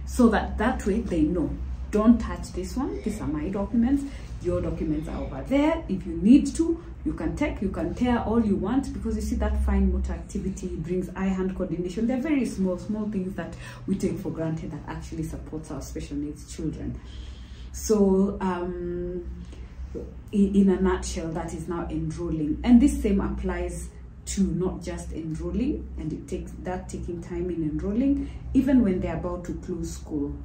So 0.04 0.28
that 0.28 0.58
that 0.58 0.84
way 0.86 1.00
they 1.00 1.22
know 1.22 1.50
don't 1.90 2.18
touch 2.18 2.52
this 2.52 2.76
one. 2.76 3.00
These 3.02 3.20
are 3.22 3.26
my 3.28 3.48
documents 3.48 4.04
your 4.42 4.60
documents 4.60 5.08
are 5.08 5.18
over 5.22 5.42
there. 5.46 5.84
If 5.88 6.06
you 6.06 6.16
need 6.16 6.54
to 6.56 6.82
you 7.04 7.12
can 7.14 7.36
take 7.36 7.62
you 7.62 7.70
can 7.70 7.94
tear 7.94 8.20
all 8.20 8.44
you 8.44 8.56
want 8.56 8.92
because 8.92 9.16
you 9.16 9.22
see 9.22 9.36
that 9.36 9.62
fine 9.64 9.92
motor 9.92 10.12
activity 10.12 10.68
brings 10.68 11.08
eye-hand 11.16 11.56
coordination. 11.56 12.06
They're 12.06 12.20
very 12.20 12.44
small 12.44 12.78
small 12.78 13.08
things 13.08 13.34
that 13.36 13.54
we 13.86 13.94
take 13.96 14.18
for 14.18 14.30
granted 14.30 14.72
that 14.72 14.82
actually 14.86 15.22
supports 15.22 15.70
our 15.70 15.80
special 15.80 16.16
needs 16.16 16.54
children. 16.54 17.00
So 17.72 18.36
um, 18.40 19.24
in, 20.32 20.54
in 20.54 20.70
a 20.70 20.80
nutshell 20.80 21.28
that 21.32 21.54
is 21.54 21.68
now 21.68 21.88
enrolling. 21.90 22.60
And 22.64 22.80
this 22.80 23.00
same 23.00 23.20
applies 23.20 23.88
to 24.26 24.42
not 24.42 24.82
just 24.82 25.12
enrolling 25.12 25.88
and 25.96 26.12
it 26.12 26.28
takes 26.28 26.52
that 26.62 26.88
taking 26.88 27.22
time 27.22 27.48
in 27.48 27.62
enrolling 27.62 28.30
even 28.52 28.82
when 28.82 29.00
they're 29.00 29.16
about 29.16 29.44
to 29.46 29.54
close 29.54 29.94
school. 29.94 30.36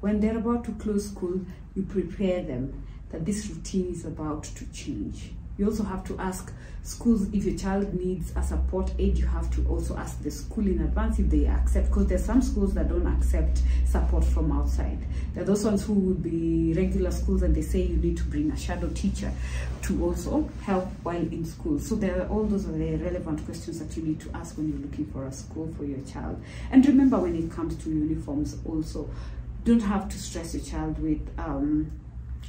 When 0.00 0.20
they're 0.20 0.38
about 0.38 0.64
to 0.66 0.72
close 0.72 1.08
school 1.08 1.40
you 1.74 1.82
prepare 1.82 2.42
them 2.42 2.84
that 3.10 3.24
this 3.24 3.48
routine 3.48 3.92
is 3.92 4.04
about 4.04 4.44
to 4.44 4.66
change. 4.72 5.30
You 5.58 5.66
also 5.66 5.84
have 5.84 6.04
to 6.04 6.18
ask 6.18 6.52
schools 6.82 7.32
if 7.32 7.44
your 7.44 7.56
child 7.56 7.94
needs 7.94 8.32
a 8.36 8.42
support 8.42 8.92
aid. 8.98 9.16
You 9.16 9.26
have 9.26 9.50
to 9.56 9.66
also 9.68 9.96
ask 9.96 10.22
the 10.22 10.30
school 10.30 10.66
in 10.66 10.82
advance 10.82 11.18
if 11.18 11.30
they 11.30 11.46
accept, 11.46 11.88
because 11.88 12.06
there's 12.08 12.24
some 12.24 12.42
schools 12.42 12.74
that 12.74 12.90
don't 12.90 13.06
accept 13.06 13.62
support 13.86 14.22
from 14.22 14.52
outside. 14.52 14.98
There 15.32 15.42
are 15.42 15.46
those 15.46 15.64
ones 15.64 15.84
who 15.84 15.94
would 15.94 16.22
be 16.22 16.74
regular 16.76 17.10
schools 17.10 17.42
and 17.42 17.54
they 17.54 17.62
say 17.62 17.80
you 17.82 17.96
need 17.96 18.18
to 18.18 18.24
bring 18.24 18.50
a 18.50 18.56
shadow 18.56 18.90
teacher 18.90 19.32
to 19.82 20.04
also 20.04 20.48
help 20.62 20.88
while 21.02 21.16
in 21.16 21.46
school. 21.46 21.78
So 21.78 21.94
there 21.94 22.20
are 22.20 22.28
all 22.28 22.44
those 22.44 22.68
are 22.68 22.72
the 22.72 22.96
relevant 22.96 23.42
questions 23.46 23.78
that 23.78 23.96
you 23.96 24.02
need 24.02 24.20
to 24.20 24.30
ask 24.34 24.58
when 24.58 24.68
you're 24.68 24.78
looking 24.78 25.06
for 25.06 25.26
a 25.26 25.32
school 25.32 25.72
for 25.78 25.84
your 25.84 26.00
child. 26.00 26.42
And 26.70 26.84
remember 26.84 27.18
when 27.18 27.34
it 27.34 27.50
comes 27.50 27.76
to 27.82 27.88
uniforms 27.90 28.58
also, 28.66 29.08
don't 29.64 29.80
have 29.80 30.08
to 30.10 30.18
stress 30.18 30.54
your 30.54 30.62
child 30.62 30.98
with 31.02 31.26
um, 31.38 31.90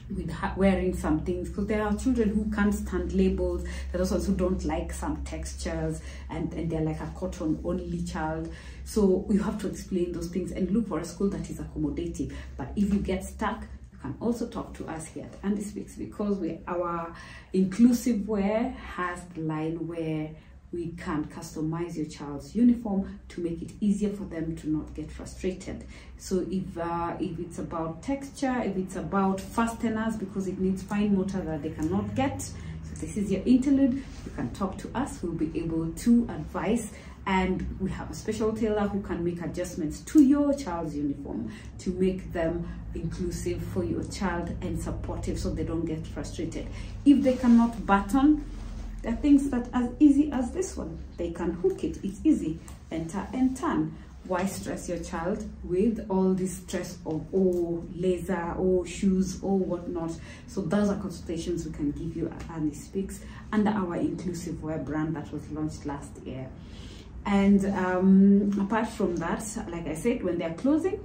with 0.09 0.33
wearing 0.55 0.95
some 0.95 1.19
things 1.21 1.49
because 1.49 1.67
there 1.67 1.83
are 1.83 1.95
children 1.95 2.29
who 2.29 2.49
can't 2.55 2.73
stand 2.73 3.13
labels. 3.13 3.63
There 3.91 4.01
are 4.01 4.03
also 4.03 4.19
who 4.19 4.35
don't 4.35 4.63
like 4.65 4.93
some 4.93 5.23
textures 5.23 6.01
and, 6.29 6.53
and 6.53 6.69
they're 6.69 6.81
like 6.81 7.01
a 7.01 7.11
cotton 7.15 7.59
only 7.63 8.03
child. 8.03 8.51
So 8.85 9.25
you 9.29 9.39
have 9.43 9.59
to 9.61 9.67
explain 9.67 10.11
those 10.13 10.27
things. 10.27 10.51
And 10.51 10.71
look 10.71 10.87
for 10.87 10.99
a 10.99 11.05
school 11.05 11.29
that 11.29 11.49
is 11.49 11.59
accommodating 11.59 12.31
but 12.55 12.71
if 12.75 12.93
you 12.93 12.99
get 12.99 13.23
stuck 13.23 13.63
you 13.91 13.97
can 13.99 14.15
also 14.19 14.47
talk 14.47 14.73
to 14.75 14.87
us 14.87 15.07
here 15.07 15.25
at 15.25 15.33
Andy 15.43 15.63
Speaks 15.63 15.95
because 15.95 16.37
we 16.37 16.59
our 16.67 17.13
inclusive 17.53 18.27
wear 18.27 18.69
has 18.69 19.23
the 19.35 19.41
line 19.41 19.87
where 19.87 20.29
we 20.71 20.91
can 20.97 21.25
customize 21.25 21.95
your 21.95 22.05
child's 22.05 22.55
uniform 22.55 23.19
to 23.29 23.41
make 23.41 23.61
it 23.61 23.71
easier 23.79 24.09
for 24.09 24.25
them 24.25 24.55
to 24.57 24.69
not 24.69 24.93
get 24.93 25.09
frustrated. 25.11 25.85
So 26.17 26.45
if 26.51 26.77
uh, 26.77 27.15
if 27.19 27.39
it's 27.39 27.59
about 27.59 28.03
texture 28.03 28.61
if 28.63 28.75
it's 28.75 28.95
about 28.95 29.39
fasteners 29.39 30.17
because 30.17 30.47
it 30.47 30.59
needs 30.59 30.83
fine 30.83 31.15
motor 31.15 31.41
that 31.41 31.63
they 31.63 31.69
cannot 31.69 32.15
get 32.15 32.41
so 32.41 33.05
this 33.05 33.17
is 33.17 33.31
your 33.31 33.41
interlude. 33.45 33.93
You 34.25 34.31
can 34.35 34.49
talk 34.51 34.77
to 34.79 34.89
us. 34.95 35.21
We'll 35.21 35.33
be 35.33 35.51
able 35.59 35.91
to 35.91 36.23
advise. 36.29 36.91
And 37.25 37.77
we 37.81 37.91
have 37.91 38.09
a 38.09 38.13
special 38.13 38.53
tailor 38.53 38.87
who 38.87 39.01
can 39.01 39.23
make 39.23 39.41
adjustments 39.41 39.99
to 40.01 40.23
your 40.23 40.53
child's 40.53 40.95
uniform 40.95 41.51
to 41.79 41.89
make 41.91 42.31
them 42.31 42.65
inclusive 42.95 43.61
for 43.61 43.83
your 43.83 44.03
child 44.05 44.55
and 44.61 44.81
supportive 44.81 45.37
so 45.37 45.49
they 45.49 45.65
don't 45.65 45.83
get 45.83 46.07
frustrated. 46.07 46.67
If 47.03 47.23
they 47.23 47.35
cannot 47.35 47.85
button 47.85 48.45
there 49.07 49.15
are 49.15 49.21
things 49.21 49.49
that 49.51 49.69
as 49.71 49.89
easy 50.01 50.29
as 50.33 50.51
this 50.51 50.75
one. 50.75 50.99
They 51.15 51.31
can 51.31 51.53
hook 51.53 51.81
it. 51.85 52.03
It's 52.03 52.19
easy. 52.25 52.59
Enter 52.91 53.25
and 53.31 53.55
turn. 53.55 53.95
Why 54.25 54.45
stress 54.45 54.89
your 54.89 54.99
child 54.99 55.49
with 55.63 56.05
all 56.09 56.33
this 56.33 56.57
stress 56.57 56.97
of 57.05 57.25
oh 57.33 57.85
laser, 57.95 58.53
oh 58.57 58.83
shoes, 58.83 59.39
oh 59.41 59.55
whatnot? 59.55 60.11
So 60.47 60.59
those 60.59 60.89
are 60.89 60.99
consultations 60.99 61.65
we 61.65 61.71
can 61.71 61.91
give 61.91 62.17
you 62.17 62.27
at 62.27 62.49
Andy 62.49 62.75
Speaks 62.75 63.21
under 63.53 63.69
our 63.69 63.95
inclusive 63.95 64.61
wear 64.61 64.77
brand 64.77 65.15
that 65.15 65.31
was 65.31 65.49
launched 65.51 65.85
last 65.85 66.11
year. 66.25 66.49
And 67.25 67.63
um, 67.77 68.59
apart 68.59 68.89
from 68.89 69.15
that, 69.15 69.41
like 69.69 69.87
I 69.87 69.95
said, 69.95 70.21
when 70.21 70.37
they're 70.37 70.53
closing, 70.55 70.99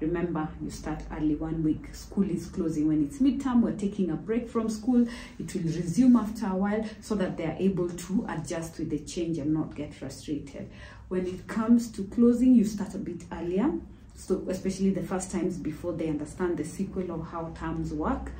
remember 0.00 0.48
you 0.62 0.70
start 0.70 1.02
early 1.12 1.34
one 1.34 1.62
week. 1.62 1.94
School 1.94 2.28
is 2.30 2.46
closing. 2.46 2.88
When 2.88 3.04
it's 3.04 3.18
midterm 3.18 3.62
we're 3.62 3.72
taking 3.72 4.10
a 4.10 4.16
break 4.16 4.48
from 4.48 4.68
school. 4.68 5.06
It 5.38 5.54
will 5.54 5.62
resume 5.62 6.16
after 6.16 6.46
a 6.46 6.56
while 6.56 6.84
so 7.00 7.14
that 7.16 7.36
they're 7.36 7.56
able 7.58 7.88
to 7.88 8.26
adjust 8.28 8.78
with 8.78 8.90
the 8.90 8.98
change 9.00 9.38
and 9.38 9.52
not 9.52 9.74
get 9.74 9.94
frustrated. 9.94 10.70
When 11.08 11.26
it 11.26 11.46
comes 11.46 11.90
to 11.92 12.04
closing 12.04 12.54
you 12.54 12.64
start 12.64 12.94
a 12.94 12.98
bit 12.98 13.24
earlier. 13.32 13.72
So 14.14 14.44
especially 14.48 14.90
the 14.90 15.02
first 15.02 15.30
times 15.30 15.56
before 15.56 15.94
they 15.94 16.08
understand 16.08 16.58
the 16.58 16.64
sequel 16.64 17.10
of 17.10 17.28
how 17.28 17.54
terms 17.58 17.94
work 17.94 18.30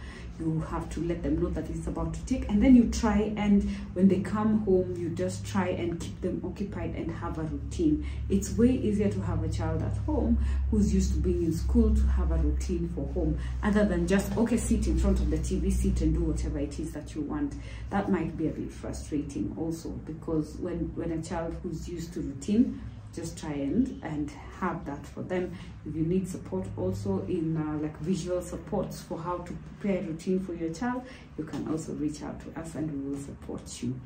you 0.40 0.60
have 0.68 0.88
to 0.90 1.00
let 1.00 1.22
them 1.22 1.40
know 1.42 1.48
that 1.50 1.68
it's 1.70 1.86
about 1.86 2.14
to 2.14 2.24
take. 2.26 2.48
And 2.48 2.62
then 2.62 2.74
you 2.74 2.90
try 2.90 3.32
and 3.36 3.62
when 3.92 4.08
they 4.08 4.20
come 4.20 4.60
home 4.60 4.96
you 4.96 5.10
just 5.10 5.46
try 5.46 5.68
and 5.68 6.00
keep 6.00 6.20
them 6.20 6.40
occupied 6.44 6.94
and 6.94 7.10
have 7.10 7.38
a 7.38 7.42
routine. 7.42 8.06
It's 8.28 8.56
way 8.56 8.70
easier 8.70 9.10
to 9.10 9.20
have 9.20 9.42
a 9.44 9.48
child 9.48 9.82
at 9.82 9.96
home 9.98 10.38
who's 10.70 10.94
used 10.94 11.12
to 11.14 11.18
being 11.18 11.42
in 11.42 11.52
school 11.52 11.94
to 11.94 12.02
have 12.02 12.30
a 12.30 12.36
routine 12.36 12.90
for 12.94 13.06
home 13.12 13.38
other 13.62 13.84
than 13.84 14.06
just 14.06 14.36
okay 14.36 14.56
sit 14.56 14.86
in 14.86 14.98
front 14.98 15.20
of 15.20 15.30
the 15.30 15.38
tv 15.38 15.72
sit 15.72 16.00
and 16.00 16.14
do 16.14 16.20
whatever 16.20 16.58
it 16.58 16.78
is 16.78 16.92
that 16.92 17.14
you 17.14 17.22
want. 17.22 17.54
That 17.90 18.10
might 18.10 18.36
be 18.36 18.48
a 18.48 18.50
bit 18.50 18.72
frustrating 18.72 19.54
also 19.58 19.90
because 19.90 20.56
when 20.56 20.92
when 20.94 21.12
a 21.12 21.22
child 21.22 21.56
who's 21.62 21.88
used 21.88 22.12
to 22.14 22.20
routine 22.20 22.80
just 23.14 23.38
try 23.38 23.52
and 23.52 24.00
and 24.02 24.30
have 24.60 24.84
that 24.84 25.04
for 25.06 25.22
them 25.22 25.52
if 25.86 25.94
you 25.94 26.02
need 26.02 26.28
support 26.28 26.66
also 26.76 27.24
in 27.28 27.56
uh, 27.56 27.78
like 27.82 27.96
visual 27.98 28.40
supports 28.40 29.00
for 29.02 29.18
how 29.18 29.38
to 29.38 29.52
prepare 29.78 30.02
routine 30.02 30.38
for 30.40 30.54
your 30.54 30.72
child 30.72 31.02
you 31.36 31.44
can 31.44 31.66
also 31.68 31.92
reach 31.94 32.22
out 32.22 32.38
to 32.40 32.60
us 32.60 32.74
and 32.74 32.90
we 32.92 33.10
will 33.10 33.18
support 33.18 33.82
you 33.82 33.98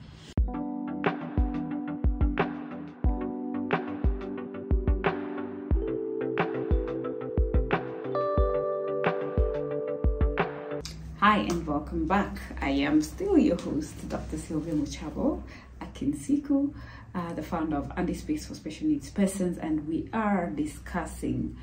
Hi 11.18 11.38
and 11.38 11.66
welcome 11.66 12.06
back. 12.06 12.36
I 12.60 12.68
am 12.70 13.00
still 13.00 13.38
your 13.38 13.56
host, 13.56 14.08
Dr. 14.10 14.36
Sylvia 14.36 14.74
Muchabo 14.74 15.42
Akinsiku 15.80 16.72
uh, 17.14 17.32
the 17.32 17.42
founder 17.42 17.76
of 17.76 17.92
Andy 17.96 18.14
Speaks 18.14 18.46
for 18.46 18.54
Special 18.54 18.88
Needs 18.88 19.10
Persons, 19.10 19.58
and 19.58 19.86
we 19.86 20.08
are 20.12 20.50
discussing 20.50 21.56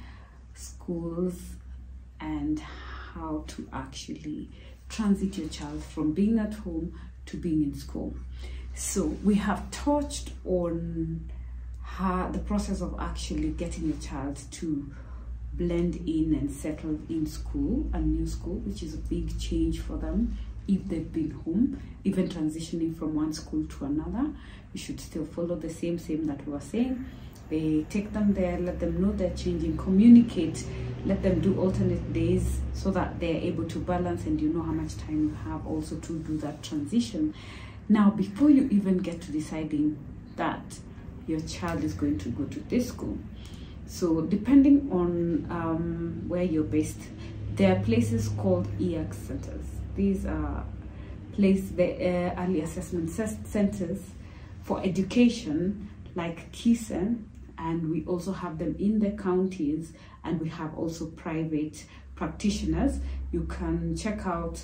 schools 0.54 1.40
and 2.20 2.60
how 2.60 3.44
to 3.48 3.68
actually 3.74 4.50
transit 4.88 5.38
your 5.38 5.50
child 5.50 5.84
from 5.84 6.14
being 6.14 6.40
at 6.40 6.54
home 6.54 6.98
to 7.26 7.38
being 7.38 7.64
in 7.64 7.74
school. 7.74 8.16
So 8.74 9.06
we 9.24 9.36
have 9.36 9.70
touched 9.72 10.32
on 10.46 11.30
how 11.82 12.30
the 12.30 12.40
process 12.40 12.82
of 12.82 12.96
actually 13.00 13.50
getting 13.50 13.88
your 13.88 13.98
child 13.98 14.40
to 14.52 14.92
blend 15.54 15.96
in 16.08 16.34
and 16.34 16.50
settle 16.50 16.98
in 17.10 17.26
school, 17.26 17.90
a 17.94 18.00
new 18.00 18.26
school, 18.26 18.56
which 18.60 18.82
is 18.82 18.94
a 18.94 18.98
big 18.98 19.38
change 19.38 19.82
for 19.82 19.98
them 19.98 20.38
if 20.72 20.88
they've 20.88 21.12
been 21.12 21.32
home, 21.32 21.82
even 22.04 22.30
transitioning 22.30 22.98
from 22.98 23.14
one 23.14 23.34
school 23.34 23.66
to 23.66 23.86
another, 23.86 24.32
you 24.74 24.80
should 24.80 25.00
still 25.00 25.26
follow 25.26 25.56
the 25.56 25.70
same 25.70 26.00
same 26.00 26.26
that 26.28 26.46
we 26.46 26.54
were 26.54 26.62
saying. 26.62 27.06
They 27.50 27.86
take 27.90 28.14
them 28.14 28.34
there, 28.34 28.58
let 28.58 28.80
them 28.80 29.02
know 29.02 29.12
they're 29.12 29.36
changing, 29.36 29.76
communicate, 29.76 30.64
let 31.06 31.22
them 31.22 31.42
do 31.42 31.60
alternate 31.60 32.14
days 32.14 32.62
so 32.74 32.92
that 32.92 33.20
they're 33.20 33.42
able 33.42 33.66
to 33.66 33.80
balance 33.80 34.26
and 34.26 34.40
you 34.40 34.48
know 34.50 34.62
how 34.62 34.72
much 34.72 34.96
time 34.98 35.24
you 35.24 35.52
have 35.52 35.68
also 35.68 35.98
to 35.98 36.20
do 36.20 36.38
that 36.38 36.64
transition. 36.64 37.34
Now, 37.90 38.10
before 38.10 38.50
you 38.50 38.70
even 38.72 39.00
get 39.00 39.22
to 39.24 39.32
deciding 39.34 39.98
that 40.38 40.80
your 41.28 41.42
child 41.42 41.84
is 41.84 41.94
going 41.94 42.20
to 42.20 42.30
go 42.30 42.46
to 42.46 42.60
this 42.62 42.88
school, 42.88 43.18
so 43.86 44.22
depending 44.22 44.90
on 44.90 45.46
um, 45.50 46.24
where 46.30 46.44
you're 46.44 46.64
based, 46.64 47.02
there 47.56 47.76
are 47.76 47.84
places 47.84 48.30
called 48.30 48.66
EAC 48.80 49.14
centers 49.14 49.81
these 49.96 50.26
are 50.26 50.64
place 51.34 51.70
the 51.72 51.96
uh, 51.96 52.44
early 52.44 52.62
assessment 52.62 53.10
centers 53.10 54.02
for 54.64 54.82
education 54.84 55.90
like 56.16 56.52
Kisen 56.52 57.24
and 57.58 57.90
we 57.90 58.04
also 58.06 58.32
have 58.32 58.58
them 58.58 58.76
in 58.80 59.00
the 59.00 59.12
counties 59.12 59.92
and 60.24 60.40
we 60.42 60.50
have 60.50 60.76
also 60.78 61.06
private 61.08 61.86
practitioners. 62.16 63.00
You 63.32 63.44
can 63.44 63.96
check 63.96 64.26
out 64.26 64.64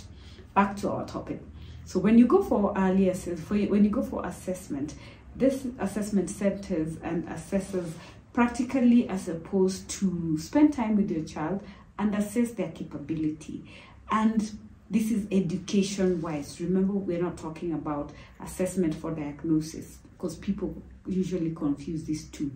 Back 0.54 0.76
to 0.78 0.90
our 0.90 1.06
topic. 1.06 1.42
So 1.86 2.00
when 2.00 2.18
you 2.18 2.26
go 2.26 2.42
for 2.42 2.74
early 2.76 3.14
for 3.14 3.56
when 3.56 3.84
you 3.84 3.92
go 3.92 4.02
for 4.02 4.26
assessment, 4.26 4.96
this 5.36 5.68
assessment 5.80 6.30
centers 6.30 6.98
and 7.04 7.28
assesses 7.28 7.92
practically 8.36 9.08
as 9.08 9.30
opposed 9.30 9.90
to 9.90 10.38
spend 10.38 10.74
time 10.74 10.98
with 10.98 11.10
your 11.10 11.24
child 11.24 11.64
and 11.98 12.14
assess 12.14 12.52
their 12.52 12.70
capability. 12.72 13.64
And 14.12 14.52
this 14.90 15.10
is 15.10 15.26
education 15.32 16.22
wise. 16.22 16.60
Remember, 16.60 16.92
we're 16.92 17.22
not 17.22 17.38
talking 17.38 17.72
about 17.72 18.12
assessment 18.42 18.94
for 18.94 19.12
diagnosis 19.12 20.00
because 20.12 20.36
people 20.36 20.84
usually 21.08 21.56
confuse 21.56 22.04
these 22.04 22.26
two. 22.26 22.52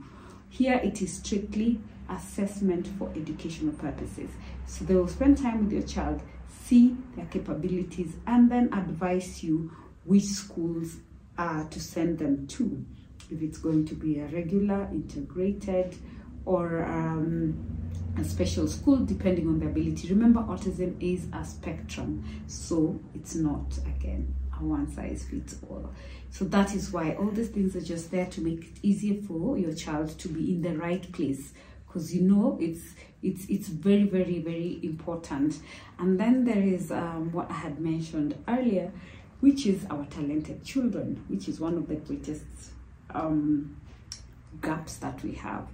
Here 0.50 0.82
it 0.84 1.02
is 1.02 1.14
strictly 1.14 1.80
assessment 2.10 2.86
for 3.00 3.10
educational 3.16 3.72
purposes. 3.72 4.30
So 4.66 4.84
they 4.84 4.96
will 4.96 5.08
spend 5.08 5.38
time 5.38 5.64
with 5.64 5.72
your 5.72 5.84
child, 5.84 6.22
see 6.66 6.98
their 7.16 7.28
capabilities, 7.28 8.16
and 8.28 8.52
then 8.52 8.74
advise 8.74 9.42
you 9.46 9.72
which 10.04 10.26
schools 10.26 10.98
uh, 11.38 11.64
to 11.70 11.80
send 11.80 12.20
them 12.20 12.48
to 12.48 12.86
if 13.30 13.42
it's 13.42 13.58
going 13.58 13.86
to 13.86 13.96
be 13.96 14.20
a 14.20 14.26
regular, 14.28 14.88
integrated, 14.92 15.96
or 16.46 16.84
um, 16.86 17.56
a 18.18 18.24
special 18.24 18.68
school 18.68 18.98
depending 18.98 19.48
on 19.48 19.60
the 19.60 19.68
ability. 19.68 20.10
Remember, 20.10 20.42
autism 20.42 20.96
is 21.00 21.28
a 21.34 21.46
spectrum, 21.46 22.24
so 22.48 23.00
it's 23.14 23.36
not, 23.36 23.78
again, 23.86 24.34
a 24.60 24.64
one 24.64 24.92
size 24.92 25.26
fits 25.30 25.58
all. 25.70 25.92
So 26.32 26.46
that 26.46 26.74
is 26.76 26.92
why 26.92 27.16
all 27.16 27.30
these 27.30 27.50
things 27.50 27.76
are 27.76 27.82
just 27.82 28.12
there 28.12 28.26
to 28.28 28.42
make 28.42 28.62
it 28.64 28.78
easier 28.82 29.22
for 29.22 29.58
your 29.58 29.74
child 29.74 30.18
to 30.20 30.28
be 30.28 30.52
in 30.52 30.62
the 30.62 30.78
right 30.78 31.12
place 31.12 31.54
because 31.90 32.14
you 32.14 32.22
know 32.22 32.58
it's 32.62 32.94
it's 33.24 33.46
it's 33.50 33.68
very 33.68 34.04
very 34.04 34.40
very 34.40 34.80
important 34.84 35.58
and 35.98 36.20
then 36.20 36.46
there 36.46 36.62
is 36.62 36.92
um, 36.92 37.32
what 37.32 37.50
i 37.50 37.54
had 37.54 37.80
mentioned 37.80 38.36
earlier 38.48 38.92
which 39.40 39.66
is 39.66 39.86
our 39.90 40.06
talented 40.06 40.64
children 40.64 41.24
which 41.28 41.48
is 41.48 41.60
one 41.60 41.76
of 41.78 41.88
the 41.88 41.96
greatest 41.96 42.44
um, 43.12 43.76
gaps 44.62 44.98
that 44.98 45.22
we 45.24 45.34
have. 45.34 45.68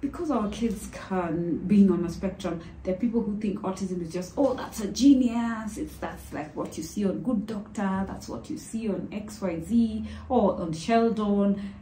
Because 0.00 0.32
our 0.32 0.48
kids 0.48 0.88
can 0.92 1.58
being 1.58 1.88
on 1.92 2.04
a 2.04 2.10
spectrum 2.10 2.60
there 2.82 2.92
are 2.94 2.98
people 2.98 3.22
who 3.22 3.38
think 3.38 3.60
autism 3.60 4.02
is 4.02 4.12
just 4.12 4.32
oh 4.36 4.52
that's 4.54 4.80
a 4.80 4.88
genius. 4.88 5.78
It's 5.78 5.96
that's 5.98 6.32
like 6.32 6.56
what 6.56 6.76
you 6.76 6.82
see 6.82 7.04
on 7.04 7.22
good 7.22 7.46
doctor 7.46 8.04
that's 8.08 8.28
what 8.28 8.50
you 8.50 8.58
see 8.58 8.88
on 8.88 9.06
xyz 9.12 10.06
or 10.28 10.60
on 10.60 10.72
sheldon. 10.72 11.72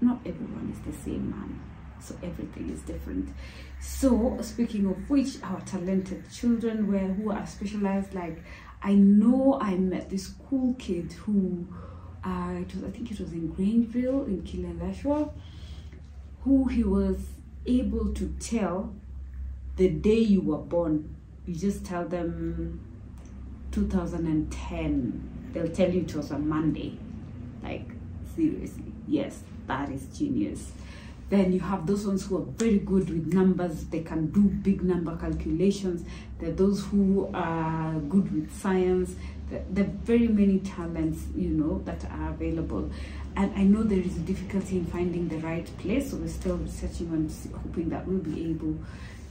Not 0.00 0.20
everyone 0.24 0.72
is 0.72 0.80
the 0.94 1.02
same 1.02 1.30
man 1.30 1.60
so 2.00 2.14
everything 2.22 2.70
is 2.70 2.82
different. 2.82 3.30
So 3.80 4.38
speaking 4.42 4.86
of 4.86 5.10
which 5.10 5.42
our 5.42 5.60
talented 5.62 6.30
children 6.30 6.86
were 6.86 6.98
who 6.98 7.32
are 7.32 7.46
specialized 7.46 8.14
like 8.14 8.42
i 8.82 8.92
know 8.94 9.58
i 9.60 9.74
met 9.74 10.10
this 10.10 10.34
cool 10.48 10.74
kid 10.74 11.12
who 11.12 11.66
uh, 12.24 12.54
it 12.60 12.74
was 12.74 12.84
I 12.84 12.90
think 12.90 13.10
it 13.10 13.20
was 13.20 13.32
in 13.32 13.52
Grangeville 13.52 14.26
in 14.26 14.42
Kileleshwa, 14.42 15.30
who 16.42 16.64
he 16.66 16.82
was 16.82 17.18
able 17.66 18.12
to 18.14 18.34
tell 18.40 18.94
the 19.76 19.88
day 19.88 20.18
you 20.18 20.40
were 20.40 20.58
born. 20.58 21.14
You 21.46 21.54
just 21.54 21.84
tell 21.84 22.06
them 22.06 22.80
2010. 23.72 25.50
They'll 25.52 25.68
tell 25.68 25.90
you 25.90 26.02
it 26.02 26.14
was 26.14 26.30
a 26.30 26.38
Monday. 26.38 26.98
Like 27.62 27.90
seriously, 28.34 28.92
yes, 29.06 29.40
that 29.66 29.90
is 29.90 30.06
genius. 30.16 30.72
Then 31.30 31.52
you 31.52 31.60
have 31.60 31.86
those 31.86 32.06
ones 32.06 32.26
who 32.26 32.36
are 32.38 32.44
very 32.44 32.78
good 32.78 33.08
with 33.08 33.32
numbers. 33.32 33.84
They 33.86 34.00
can 34.00 34.30
do 34.30 34.42
big 34.42 34.82
number 34.82 35.16
calculations. 35.16 36.06
There 36.38 36.50
are 36.50 36.52
those 36.52 36.84
who 36.84 37.30
are 37.32 37.94
good 37.94 38.32
with 38.32 38.54
science 38.54 39.14
there 39.70 39.84
are 39.84 39.88
very 40.04 40.28
many 40.28 40.58
talents 40.60 41.24
you 41.36 41.48
know 41.48 41.78
that 41.84 42.04
are 42.10 42.30
available. 42.30 42.90
And 43.36 43.52
i 43.56 43.64
know 43.64 43.82
there 43.82 43.98
is 43.98 44.16
a 44.16 44.20
difficulty 44.20 44.76
in 44.76 44.86
finding 44.86 45.28
the 45.28 45.38
right 45.38 45.66
place 45.78 46.10
so 46.10 46.16
we're 46.18 46.28
still 46.28 46.56
researching 46.56 47.08
and 47.08 47.32
hoping 47.62 47.88
that 47.88 48.06
we'll 48.06 48.18
be 48.18 48.50
able 48.50 48.78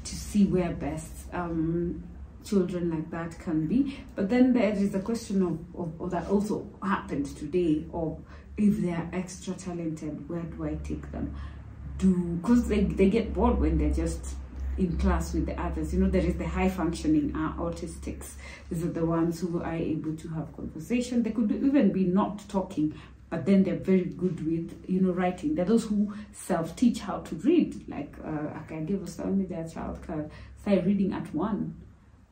to 0.04 0.16
see 0.16 0.46
where 0.46 0.72
best 0.72 1.12
um, 1.32 2.04
children 2.44 2.92
like 2.92 3.10
that 3.12 3.40
can 3.40 3.68
be. 3.68 4.00
But 4.16 4.30
then 4.30 4.54
there 4.54 4.74
is 4.74 4.94
a 4.96 5.00
question 5.00 5.42
of, 5.42 5.80
of, 5.80 6.02
of 6.02 6.12
that 6.12 6.28
also 6.28 6.68
happened 6.82 7.28
today 7.38 7.86
of 7.94 8.20
if 8.58 8.82
they 8.82 8.92
are 8.92 9.10
extra 9.14 9.54
talented 9.54 10.30
where 10.30 10.42
do 10.42 10.66
i 10.66 10.76
take 10.84 11.12
them? 11.12 11.36
Do 11.98 12.14
because 12.42 12.68
they, 12.68 12.82
they 12.84 13.10
get 13.10 13.34
bored 13.34 13.60
when 13.60 13.78
they're 13.78 13.94
just 13.94 14.36
in 14.78 14.98
class 14.98 15.34
with 15.34 15.46
the 15.46 15.60
others. 15.62 15.94
You 15.94 16.00
know, 16.02 16.10
there 16.10 16.22
is 16.22 16.36
the 16.36 16.48
high 16.48 16.70
functioning 16.70 17.36
uh, 17.36 17.54
autistics. 17.62 18.34
These 18.70 18.84
are 18.84 18.92
the 18.92 19.06
ones 19.06 19.40
who 19.40 19.62
are 19.62 19.76
able 19.76 20.16
to 20.16 20.28
have 20.30 20.56
conversation. 20.56 21.24
They 21.24 21.32
could 21.32 21.52
even 21.52 21.92
be 21.92 22.06
not 22.06 22.48
talking, 22.50 22.94
but 23.30 23.46
then 23.46 23.64
they're 23.64 23.76
very 23.76 24.06
good 24.06 24.46
with, 24.46 24.84
you 24.88 25.02
know, 25.02 25.12
writing. 25.12 25.56
They're 25.56 25.66
those 25.66 25.86
who 25.86 26.14
self-teach 26.32 27.00
how 27.00 27.20
to 27.20 27.36
read. 27.36 27.88
Like 27.88 28.16
uh, 28.24 28.30
a 28.30 28.64
caregiver 28.68 29.02
was 29.02 29.16
telling 29.16 29.40
me 29.40 29.46
their 29.46 29.68
child 29.68 30.02
can 30.04 30.30
start 30.62 30.86
reading 30.86 31.14
at 31.14 31.34
one 31.34 31.76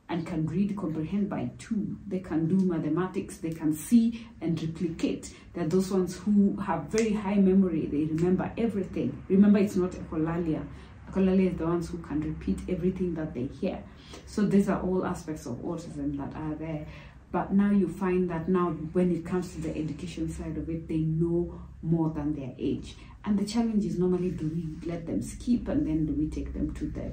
and 0.08 0.26
can 0.26 0.46
read, 0.46 0.76
comprehend 0.76 1.30
by 1.30 1.50
two. 1.58 1.96
They 2.06 2.18
can 2.18 2.46
do 2.46 2.56
mathematics, 2.66 3.38
they 3.38 3.52
can 3.52 3.72
see 3.74 4.26
and 4.42 4.60
replicate. 4.62 5.32
They're 5.54 5.66
those 5.66 5.90
ones 5.90 6.16
who 6.16 6.56
have 6.56 6.84
very 6.84 7.12
high 7.12 7.36
memory. 7.36 7.86
They 7.86 8.04
remember 8.04 8.52
everything. 8.58 9.22
Remember, 9.28 9.58
it's 9.58 9.76
not 9.76 9.92
echolalia 9.92 10.66
Echolalia 11.12 11.52
is 11.52 11.58
the 11.58 11.66
ones 11.66 11.90
who 11.90 11.98
can 11.98 12.20
repeat 12.20 12.58
everything 12.68 13.14
that 13.14 13.34
they 13.34 13.46
hear. 13.46 13.82
So 14.26 14.42
these 14.42 14.68
are 14.68 14.80
all 14.80 15.04
aspects 15.04 15.46
of 15.46 15.56
autism 15.56 16.16
that 16.16 16.34
are 16.36 16.54
there. 16.54 16.86
But 17.30 17.52
now 17.52 17.70
you 17.70 17.88
find 17.88 18.28
that 18.30 18.48
now 18.48 18.70
when 18.92 19.10
it 19.10 19.24
comes 19.24 19.54
to 19.54 19.60
the 19.60 19.76
education 19.76 20.30
side 20.30 20.56
of 20.58 20.68
it, 20.68 20.88
they 20.88 20.98
know 20.98 21.60
more 21.82 22.10
than 22.10 22.34
their 22.34 22.52
age. 22.58 22.94
And 23.24 23.38
the 23.38 23.44
challenge 23.44 23.84
is 23.84 23.98
normally 23.98 24.30
do 24.30 24.48
we 24.48 24.88
let 24.88 25.06
them 25.06 25.22
skip 25.22 25.68
and 25.68 25.86
then 25.86 26.06
do 26.06 26.12
we 26.12 26.28
take 26.28 26.52
them 26.52 26.74
to 26.74 26.86
the 26.86 27.12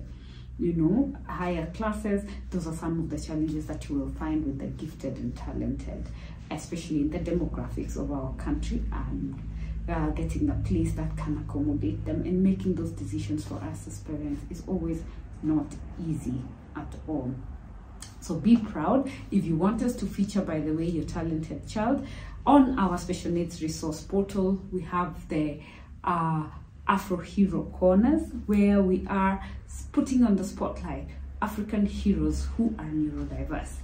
you 0.60 0.74
know, 0.74 1.16
higher 1.26 1.68
classes. 1.74 2.30
Those 2.50 2.68
are 2.68 2.76
some 2.76 3.00
of 3.00 3.10
the 3.10 3.18
challenges 3.18 3.66
that 3.68 3.88
you 3.88 3.98
will 3.98 4.10
find 4.10 4.46
with 4.46 4.60
the 4.60 4.68
gifted 4.68 5.16
and 5.18 5.36
talented, 5.36 6.06
especially 6.52 7.02
in 7.02 7.10
the 7.10 7.20
demographics 7.20 7.96
of 7.96 8.12
our 8.12 8.34
country 8.34 8.84
and 8.92 9.42
uh, 9.90 10.10
getting 10.10 10.50
a 10.50 10.54
place 10.68 10.94
that 10.94 11.16
can 11.18 11.38
accommodate 11.38 12.06
them 12.06 12.22
and 12.22 12.44
making 12.44 12.76
those 12.76 12.92
decisions 12.92 13.44
for 13.46 13.56
us 13.56 13.88
as 13.88 14.00
parents 14.00 14.42
is 14.50 14.64
always 14.68 15.04
not 15.42 15.66
easy 16.08 16.42
at 16.76 16.96
all. 17.08 17.34
So 18.22 18.36
be 18.36 18.58
proud. 18.58 19.10
If 19.32 19.46
you 19.46 19.56
want 19.56 19.82
us 19.82 19.96
to 19.98 20.06
feature, 20.06 20.42
by 20.42 20.60
the 20.60 20.74
way, 20.74 20.86
your 20.86 21.06
talented 21.06 21.68
child, 21.68 22.06
on 22.46 22.78
our 22.78 22.98
special 22.98 23.32
needs 23.32 23.62
resource 23.62 24.02
portal, 24.02 24.62
we 24.72 24.82
have 24.82 25.28
the 25.30 25.60
uh, 26.04 26.44
Afro 26.88 27.18
Hero 27.18 27.64
Corners 27.78 28.24
where 28.46 28.82
we 28.82 29.06
are 29.08 29.44
putting 29.92 30.24
on 30.24 30.36
the 30.36 30.44
spotlight 30.44 31.08
African 31.42 31.86
heroes 31.86 32.48
who 32.58 32.74
are 32.78 32.86
neurodiverse 32.86 33.76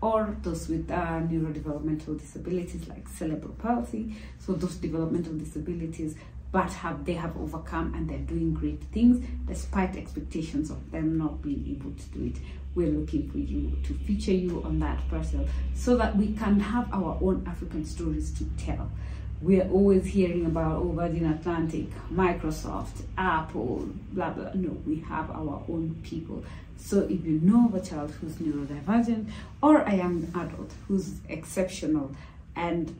or 0.00 0.36
those 0.42 0.68
with 0.68 0.90
uh, 0.90 1.20
neurodevelopmental 1.20 2.18
disabilities 2.18 2.88
like 2.88 3.08
cerebral 3.08 3.54
palsy. 3.54 4.14
So 4.38 4.52
those 4.52 4.76
developmental 4.76 5.34
disabilities, 5.34 6.14
but 6.52 6.72
have 6.72 7.04
they 7.04 7.14
have 7.14 7.36
overcome 7.36 7.94
and 7.94 8.08
they're 8.08 8.18
doing 8.18 8.54
great 8.54 8.82
things 8.92 9.24
despite 9.46 9.96
expectations 9.96 10.70
of 10.70 10.90
them 10.90 11.18
not 11.18 11.42
being 11.42 11.66
able 11.68 11.92
to 11.92 12.08
do 12.10 12.24
it. 12.26 12.40
We're 12.74 12.88
looking 12.88 13.28
for 13.30 13.38
you 13.38 13.76
to 13.84 13.94
feature 13.94 14.32
you 14.32 14.62
on 14.62 14.78
that 14.80 15.00
parcel 15.08 15.46
so 15.74 15.96
that 15.96 16.16
we 16.16 16.28
can 16.34 16.60
have 16.60 16.92
our 16.92 17.18
own 17.20 17.44
African 17.46 17.84
stories 17.84 18.30
to 18.38 18.44
tell 18.56 18.90
we're 19.40 19.68
always 19.68 20.06
hearing 20.06 20.46
about 20.46 20.82
over 20.82 21.08
Virgin 21.08 21.26
Atlantic, 21.26 21.86
Microsoft, 22.12 23.02
Apple, 23.16 23.88
blah 24.12 24.30
blah. 24.30 24.50
No, 24.54 24.70
we 24.86 25.00
have 25.00 25.30
our 25.30 25.62
own 25.68 25.96
people. 26.02 26.44
So 26.76 27.00
if 27.00 27.24
you 27.24 27.40
know 27.42 27.66
of 27.66 27.74
a 27.74 27.80
child 27.80 28.10
who's 28.12 28.34
neurodivergent 28.36 29.30
or 29.62 29.82
a 29.82 29.94
young 29.94 30.30
adult 30.34 30.72
who's 30.86 31.16
exceptional 31.28 32.12
and 32.56 32.94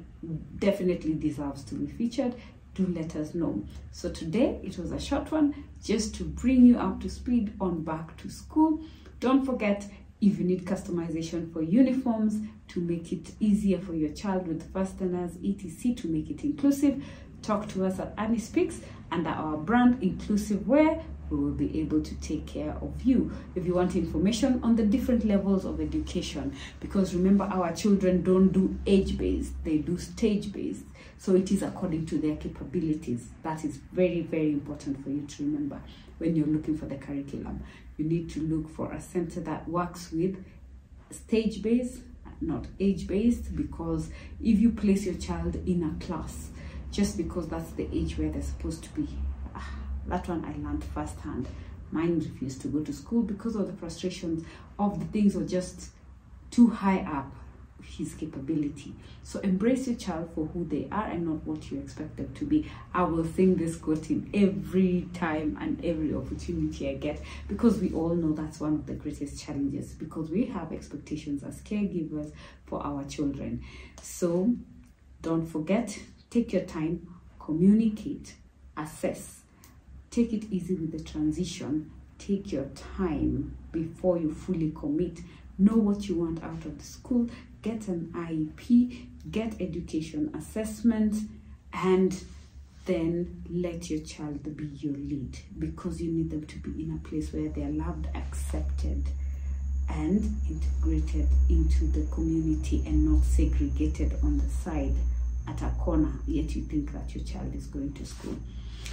definitely 0.59 1.15
deserves 1.15 1.63
to 1.65 1.75
be 1.75 1.87
featured, 1.87 2.35
do 2.75 2.87
let 2.87 3.17
us 3.17 3.35
know. 3.35 3.65
So 3.93 4.11
today 4.11 4.61
it 4.63 4.79
was 4.79 4.93
a 4.93 5.01
short 5.01 5.31
one 5.33 5.65
just 5.83 6.15
to 6.17 6.25
bring 6.25 6.67
you 6.67 6.79
up 6.79 7.01
to 7.03 7.11
speed 7.11 7.53
on 7.61 7.83
back 7.83 8.17
to 8.19 8.31
school. 8.31 8.81
Don't 9.21 9.45
forget 9.45 9.87
if 10.21 10.39
you 10.39 10.45
need 10.45 10.65
customization 10.65 11.53
for 11.53 11.63
uniforms 11.63 12.41
to 12.69 12.81
make 12.81 13.13
it 13.13 13.33
easier 13.41 13.79
for 13.79 13.95
your 13.95 14.13
child 14.13 14.49
with 14.49 14.73
fasteners, 14.73 15.33
etc., 15.45 15.95
to 15.95 16.09
make 16.09 16.31
it 16.31 16.43
inclusive, 16.43 17.05
talk 17.43 17.69
to 17.69 17.85
us 17.87 18.01
at 18.01 18.15
Andy 18.19 18.39
Speaks 18.39 18.81
under 19.11 19.31
our 19.31 19.57
brand 19.57 20.03
Inclusive 20.03 20.67
Wear. 20.67 21.03
We 21.31 21.37
will 21.37 21.53
be 21.53 21.79
able 21.81 22.03
to 22.03 22.15
take 22.17 22.47
care 22.47 22.75
of 22.81 23.03
you. 23.03 23.31
If 23.55 23.67
you 23.67 23.75
want 23.75 23.95
information 23.95 24.61
on 24.63 24.77
the 24.77 24.85
different 24.85 25.27
levels 25.27 25.67
of 25.67 25.79
education, 25.79 26.57
because 26.81 27.15
remember, 27.15 27.45
our 27.45 27.73
children 27.75 28.23
don't 28.23 28.49
do 28.49 28.79
age 28.87 29.19
based, 29.19 29.53
they 29.63 29.79
do 29.79 29.99
stage 29.99 30.53
based. 30.53 30.85
So 31.19 31.35
it 31.35 31.51
is 31.53 31.63
according 31.63 32.07
to 32.07 32.19
their 32.19 32.37
capabilities. 32.37 33.29
That 33.43 33.65
is 33.65 33.77
very, 33.93 34.23
very 34.23 34.53
important 34.53 35.05
for 35.05 35.11
you 35.11 35.27
to 35.27 35.43
remember 35.43 35.81
when 36.19 36.37
you're 36.37 36.47
looking 36.47 36.77
for 36.77 36.87
the 36.87 36.97
curriculum. 36.97 37.63
You 37.97 38.05
need 38.05 38.31
to 38.31 38.41
look 38.41 38.69
for 38.69 38.93
a 38.93 39.01
center 39.01 39.41
that 39.41 39.69
works 39.69 40.13
with 40.13 40.45
stage 41.11 41.63
based, 41.63 42.01
not 42.41 42.67
age 42.79 43.07
based, 43.07 43.57
because 43.57 44.11
if 44.43 44.59
you 44.61 44.71
place 44.71 45.07
your 45.07 45.17
child 45.17 45.57
in 45.67 45.83
a 45.83 46.05
class 46.05 46.51
just 46.91 47.17
because 47.17 47.49
that's 47.49 47.71
the 47.73 47.89
age 47.93 48.17
where 48.19 48.31
they're 48.31 48.43
supposed 48.43 48.85
to 48.85 48.91
be, 48.91 49.09
ah, 49.55 49.71
that 50.07 50.29
one 50.29 50.45
I 50.45 50.53
learned 50.67 50.85
firsthand. 50.85 51.49
Mine 51.91 52.19
refused 52.19 52.61
to 52.63 52.69
go 52.69 52.81
to 52.81 52.93
school 52.93 53.23
because 53.23 53.57
of 53.57 53.67
the 53.67 53.73
frustrations 53.73 54.45
of 54.79 55.01
the 55.01 55.07
things 55.07 55.35
were 55.35 55.45
just 55.45 55.91
too 56.51 56.69
high 56.69 57.01
up 57.01 57.33
his 57.83 58.15
capability. 58.15 58.95
So 59.23 59.41
embrace 59.41 59.87
your 59.87 59.97
child 59.97 60.31
for 60.35 60.47
who 60.47 60.65
they 60.65 60.89
are 60.91 61.07
and 61.07 61.27
not 61.27 61.45
what 61.45 61.71
you 61.71 61.79
expect 61.79 62.17
them 62.17 62.33
to 62.35 62.45
be. 62.45 62.71
I 62.95 63.03
will 63.03 63.25
sing 63.25 63.57
this 63.57 63.77
quote 63.77 64.11
in 64.11 64.31
every 64.35 65.09
time 65.15 65.59
and 65.61 65.85
every 65.85 66.15
opportunity 66.15 66.89
I 66.89 66.95
get 66.95 67.21
because 67.47 67.79
we 67.79 67.93
all 67.93 68.15
know 68.15 68.33
that's 68.33 68.61
one 68.61 68.75
of 68.75 68.87
the 68.87 68.95
greatest 68.95 69.41
challenges 69.41 69.93
because 69.93 70.31
we 70.31 70.47
have 70.47 70.73
expectations 70.73 71.43
as 71.43 71.61
caregivers 71.63 72.33
for 72.67 72.85
our 72.85 73.05
children. 73.05 73.63
So 74.03 74.55
don't 75.23 75.47
forget, 75.47 75.99
take 76.31 76.53
your 76.53 76.63
time, 76.63 77.07
communicate, 77.39 78.35
assess, 78.77 79.41
take 80.11 80.33
it 80.33 80.45
easy 80.51 80.75
with 80.75 80.93
the 80.93 81.03
transition, 81.03 81.91
take 82.19 82.53
your 82.53 82.67
time 82.97 83.57
before 83.73 84.19
you 84.19 84.33
fully 84.33 84.73
commit 84.75 85.21
know 85.59 85.77
what 85.77 86.09
you 86.09 86.15
want 86.15 86.43
out 86.43 86.65
of 86.65 86.79
the 86.79 86.85
school 86.85 87.29
get 87.63 87.89
an 87.89 88.13
IEP, 88.15 89.07
get 89.31 89.61
education 89.61 90.33
assessment, 90.35 91.17
and 91.73 92.23
then 92.87 93.45
let 93.51 93.91
your 93.91 94.01
child 94.01 94.57
be 94.57 94.65
your 94.65 94.95
lead 94.95 95.39
because 95.59 96.01
you 96.01 96.11
need 96.11 96.31
them 96.31 96.47
to 96.47 96.59
be 96.59 96.83
in 96.83 96.95
a 96.95 97.09
place 97.09 97.33
where 97.33 97.49
they 97.49 97.63
are 97.63 97.71
loved, 97.71 98.07
accepted, 98.15 99.09
and 99.91 100.37
integrated 100.49 101.29
into 101.49 101.87
the 101.87 102.07
community 102.13 102.83
and 102.87 103.05
not 103.11 103.25
segregated 103.25 104.15
on 104.23 104.39
the 104.39 104.49
side 104.49 104.95
at 105.47 105.61
a 105.63 105.71
corner, 105.79 106.13
yet 106.27 106.55
you 106.55 106.63
think 106.63 106.93
that 106.93 107.15
your 107.15 107.25
child 107.25 107.55
is 107.55 107.67
going 107.67 107.93
to 107.95 108.05
school. 108.05 108.37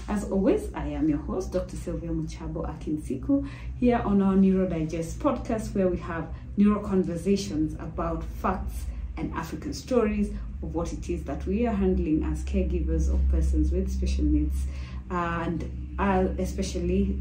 As 0.08 0.24
always, 0.26 0.72
I 0.76 0.86
am 0.90 1.10
your 1.10 1.18
host, 1.18 1.52
Dr. 1.52 1.76
Sylvia 1.76 2.12
Muchabo 2.12 2.64
Akinsiku, 2.70 3.48
here 3.80 3.98
on 4.06 4.22
our 4.22 4.36
Neurodigest 4.36 5.16
podcast, 5.16 5.74
where 5.74 5.88
we 5.88 5.98
have 5.98 6.28
neuro 6.58 6.80
conversations 6.80 7.74
about 7.80 8.24
facts 8.24 8.86
and 9.18 9.34
African 9.34 9.74
stories 9.74 10.30
of 10.62 10.76
what 10.76 10.94
it 10.94 11.10
is 11.10 11.24
that 11.24 11.44
we 11.48 11.66
are 11.66 11.74
handling 11.74 12.24
as 12.24 12.44
caregivers 12.44 13.12
of 13.12 13.20
persons 13.32 13.72
with 13.72 13.92
special 13.92 14.26
needs, 14.26 14.68
and 15.10 15.96
uh, 15.98 16.28
especially 16.38 17.18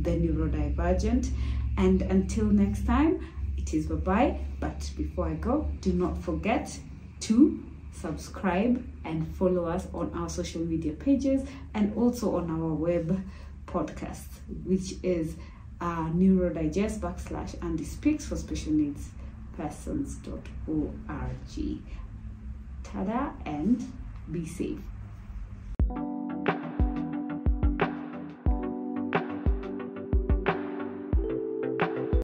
the 0.00 0.10
neurodivergent. 0.10 1.30
And 1.78 2.02
until 2.02 2.44
next 2.44 2.86
time, 2.86 3.26
it 3.56 3.74
is 3.74 3.86
bye 3.86 3.96
bye. 3.96 4.40
But 4.60 4.88
before 4.96 5.26
I 5.26 5.34
go, 5.34 5.68
do 5.80 5.92
not 5.92 6.16
forget 6.22 6.78
to 7.22 7.60
subscribe 7.92 8.84
and 9.04 9.26
follow 9.36 9.64
us 9.64 9.86
on 9.92 10.12
our 10.14 10.28
social 10.28 10.62
media 10.62 10.92
pages 10.92 11.48
and 11.74 11.94
also 11.96 12.36
on 12.36 12.50
our 12.50 12.74
web 12.74 13.22
podcast, 13.66 14.26
which 14.64 14.94
is 15.02 15.36
uh, 15.80 16.06
neurodigest 16.10 17.00
backslash 17.00 17.60
Andy 17.62 17.84
Speaks 17.84 18.26
for 18.26 18.36
special 18.36 18.72
needs 18.72 19.10
persons.org. 19.56 20.92
Tada 22.82 23.32
and 23.44 23.92
be 24.30 24.46
safe. 24.46 24.78